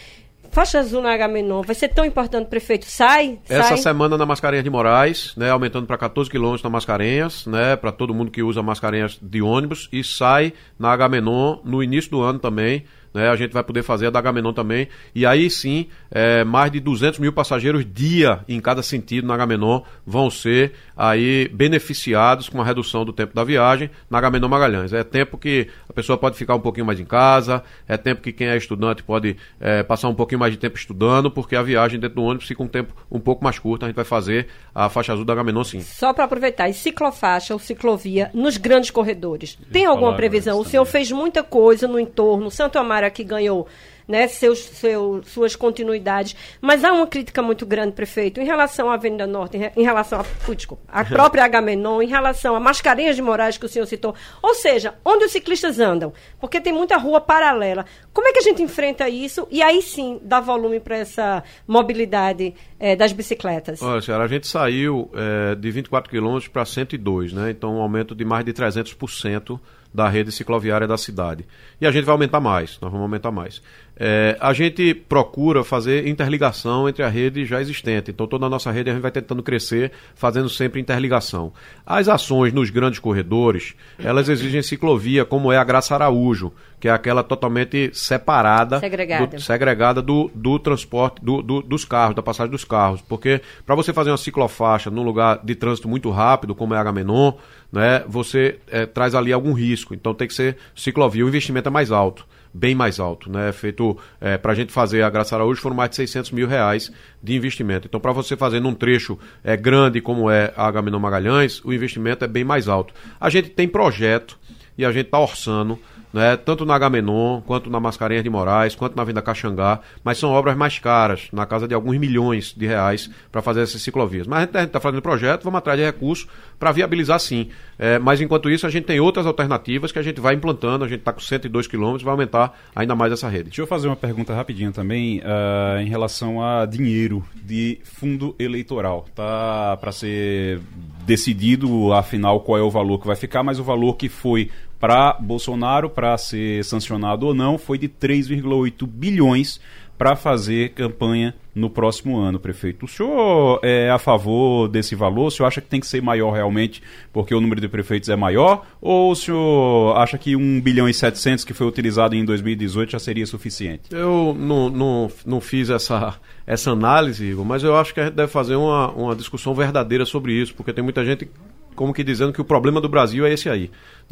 [0.54, 3.39] faixa azul na Agamenon, vai ser tão importante, prefeito, sai?
[3.49, 3.78] Essa sai.
[3.78, 8.14] semana na Mascarenhas de Moraes, né, aumentando para 14 quilômetros na Mascarenhas, né, para todo
[8.14, 12.86] mundo que usa Mascarenhas de ônibus e sai na Agamenon no início do ano também.
[13.14, 14.88] Né, a gente vai poder fazer a da Agamenon também.
[15.14, 19.82] E aí sim, é, mais de 200 mil passageiros dia em cada sentido na Agamenon
[20.04, 24.93] vão ser aí beneficiados com a redução do tempo da viagem na Agamenon Magalhães.
[24.93, 28.33] É tempo que a pessoa pode ficar um pouquinho mais em casa, é tempo que
[28.33, 31.99] quem é estudante pode é, passar um pouquinho mais de tempo estudando, porque a viagem
[31.99, 33.85] dentro do ônibus fica um tempo um pouco mais curto.
[33.85, 35.81] A gente vai fazer a faixa azul da Agamenon sim.
[35.81, 39.57] Só para aproveitar, e ciclofaixa ou ciclovia nos grandes corredores.
[39.71, 40.59] Tem alguma previsão?
[40.59, 43.67] O senhor fez muita coisa no entorno, Santo Amaro aqui ganhou
[44.08, 48.95] né, seus, seu- suas continuidades, mas há uma crítica muito grande, prefeito, em relação à
[48.95, 53.16] Avenida Norte, em, re- em relação ui, desculpa, a própria Agamenon, em relação a Mascarenhas
[53.16, 54.14] de Moraes, que o senhor citou.
[54.41, 57.86] Ou seja, onde os ciclistas andam, porque tem muita rua paralela.
[58.14, 62.53] Como é que a gente enfrenta isso e aí sim dá volume para essa mobilidade
[62.80, 63.82] eh, das bicicletas?
[63.82, 67.49] Olha, senhora, a gente saiu é, de 24 quilômetros para 102, né?
[67.49, 69.59] Então um aumento de mais de 300%
[69.93, 71.45] da rede cicloviária da cidade.
[71.80, 73.61] E a gente vai aumentar mais, nós vamos aumentar mais.
[73.95, 78.09] É, a gente procura fazer interligação entre a rede já existente.
[78.09, 81.53] Então toda a nossa rede a gente vai tentando crescer, fazendo sempre interligação.
[81.86, 86.91] As ações nos grandes corredores, elas exigem ciclovia, como é a Graça Araújo, que é
[86.91, 89.28] aquela totalmente separada Segregada.
[89.28, 93.01] do- segregada do, do transporte do, do- dos carros, da passagem dos carros.
[93.01, 97.34] Porque para você fazer uma ciclofaixa num lugar de trânsito muito rápido, como é Agamenon,
[97.72, 99.93] né, você eh, traz ali algum risco.
[99.93, 101.26] Então tem que ser ciclovia.
[101.26, 103.32] O investimento é mais alto, bem mais alto.
[103.32, 103.97] Né, feito
[104.41, 106.91] para a gente fazer a Graça Araújo foram mais de 600 mil reais
[107.22, 107.88] de investimento.
[107.88, 112.26] Então para você fazer num trecho eh, grande como é a Agamenon Magalhães, o investimento
[112.26, 112.93] é bem mais alto.
[113.20, 114.38] A gente tem projeto
[114.78, 115.80] e a gente está orçando
[116.14, 120.30] né, tanto na Agamenon, quanto na Mascarenhas de Moraes, quanto na Venda Caxangá, mas são
[120.30, 124.28] obras mais caras, na casa de alguns milhões de reais para fazer essas ciclovias.
[124.28, 126.28] Mas a gente está fazendo projeto, vamos atrás de recursos
[126.59, 127.49] para viabilizar sim.
[127.80, 130.88] É, mas enquanto isso, a gente tem outras alternativas que a gente vai implantando, a
[130.88, 133.45] gente está com 102 quilômetros, vai aumentar ainda mais essa rede.
[133.45, 139.05] Deixa eu fazer uma pergunta rapidinho também ah, em relação a dinheiro de fundo eleitoral.
[139.16, 140.59] Tá para ser
[141.05, 144.49] decidido, afinal, qual é o valor que vai ficar, mas o valor que foi
[144.84, 149.61] para Bolsonaro para ser sancionado ou não foi de 3,8 bilhões
[149.97, 152.84] para fazer campanha no próximo ano, prefeito.
[152.84, 155.27] O senhor é a favor desse valor?
[155.27, 158.17] O senhor acha que tem que ser maior realmente porque o número de prefeitos é
[158.17, 158.65] maior?
[158.81, 162.99] Ou o senhor acha que 1 bilhão e 700 que foi utilizado em 2018 já
[162.99, 163.84] seria suficiente?
[163.89, 168.15] Eu não, não, não fiz essa, essa análise, Igor, mas eu acho que a gente
[168.15, 171.29] deve fazer uma, uma discussão verdadeira sobre isso, porque tem muita gente
[171.73, 173.69] como que dizendo que o problema do Brasil é esse aí.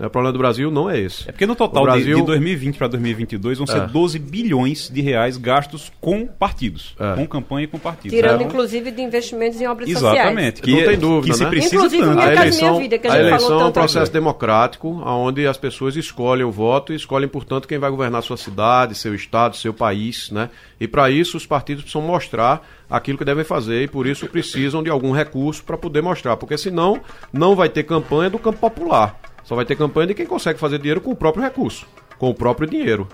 [0.08, 1.30] O problema do Brasil não é esse.
[1.30, 3.88] É porque no total O de- Brasil- de, 2020 para 2022 vão ser É.
[3.88, 7.16] 12 bilhões de reais gastos com partidos, É.
[7.16, 8.16] com campanha e com partidos.
[8.18, 10.58] Tirando, Então, inclusive, de investimentos em obras Exatamente.
[10.58, 10.60] sociais.
[10.62, 11.49] Que, Não tem dúvida, que se né?
[11.49, 12.20] precisa Inclusive, tanto.
[12.20, 14.14] A eleição, Minha Vida, que a a gente eleição falou é um processo aqui.
[14.14, 18.95] democrático, onde as pessoas escolhem o voto e escolhem, portanto, quem vai governar sua cidade,
[18.95, 20.49] seu estado, seu país, né?
[20.80, 24.82] E para isso os partidos precisam mostrar aquilo que devem fazer e por isso precisam
[24.84, 26.99] de algum recurso para poder mostrar, porque senão
[27.32, 29.16] não vai ter campanha do campo popular.
[29.44, 31.86] Só vai ter campanha de quem consegue fazer dinheiro com o próprio recurso,
[32.18, 33.08] com o próprio dinheiro.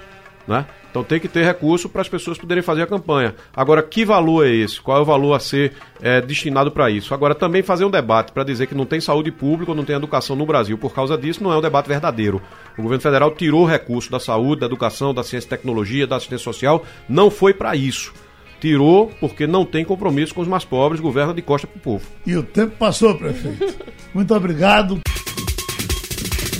[0.48, 0.66] Né?
[0.90, 3.36] Então tem que ter recurso para as pessoas poderem fazer a campanha.
[3.56, 4.82] Agora, que valor é esse?
[4.82, 7.14] Qual é o valor a ser eh, destinado para isso?
[7.14, 9.96] Agora, também fazer um debate para dizer que não tem saúde pública ou não tem
[9.96, 12.42] educação no Brasil por causa disso não é um debate verdadeiro.
[12.78, 16.46] O governo federal tirou recurso da saúde, da educação, da ciência e tecnologia, da assistência
[16.46, 18.14] social, não foi para isso.
[18.60, 22.08] Tirou porque não tem compromisso com os mais pobres, governa de costa para o povo.
[22.26, 23.76] E o tempo passou, prefeito.
[24.16, 25.00] Muito obrigado.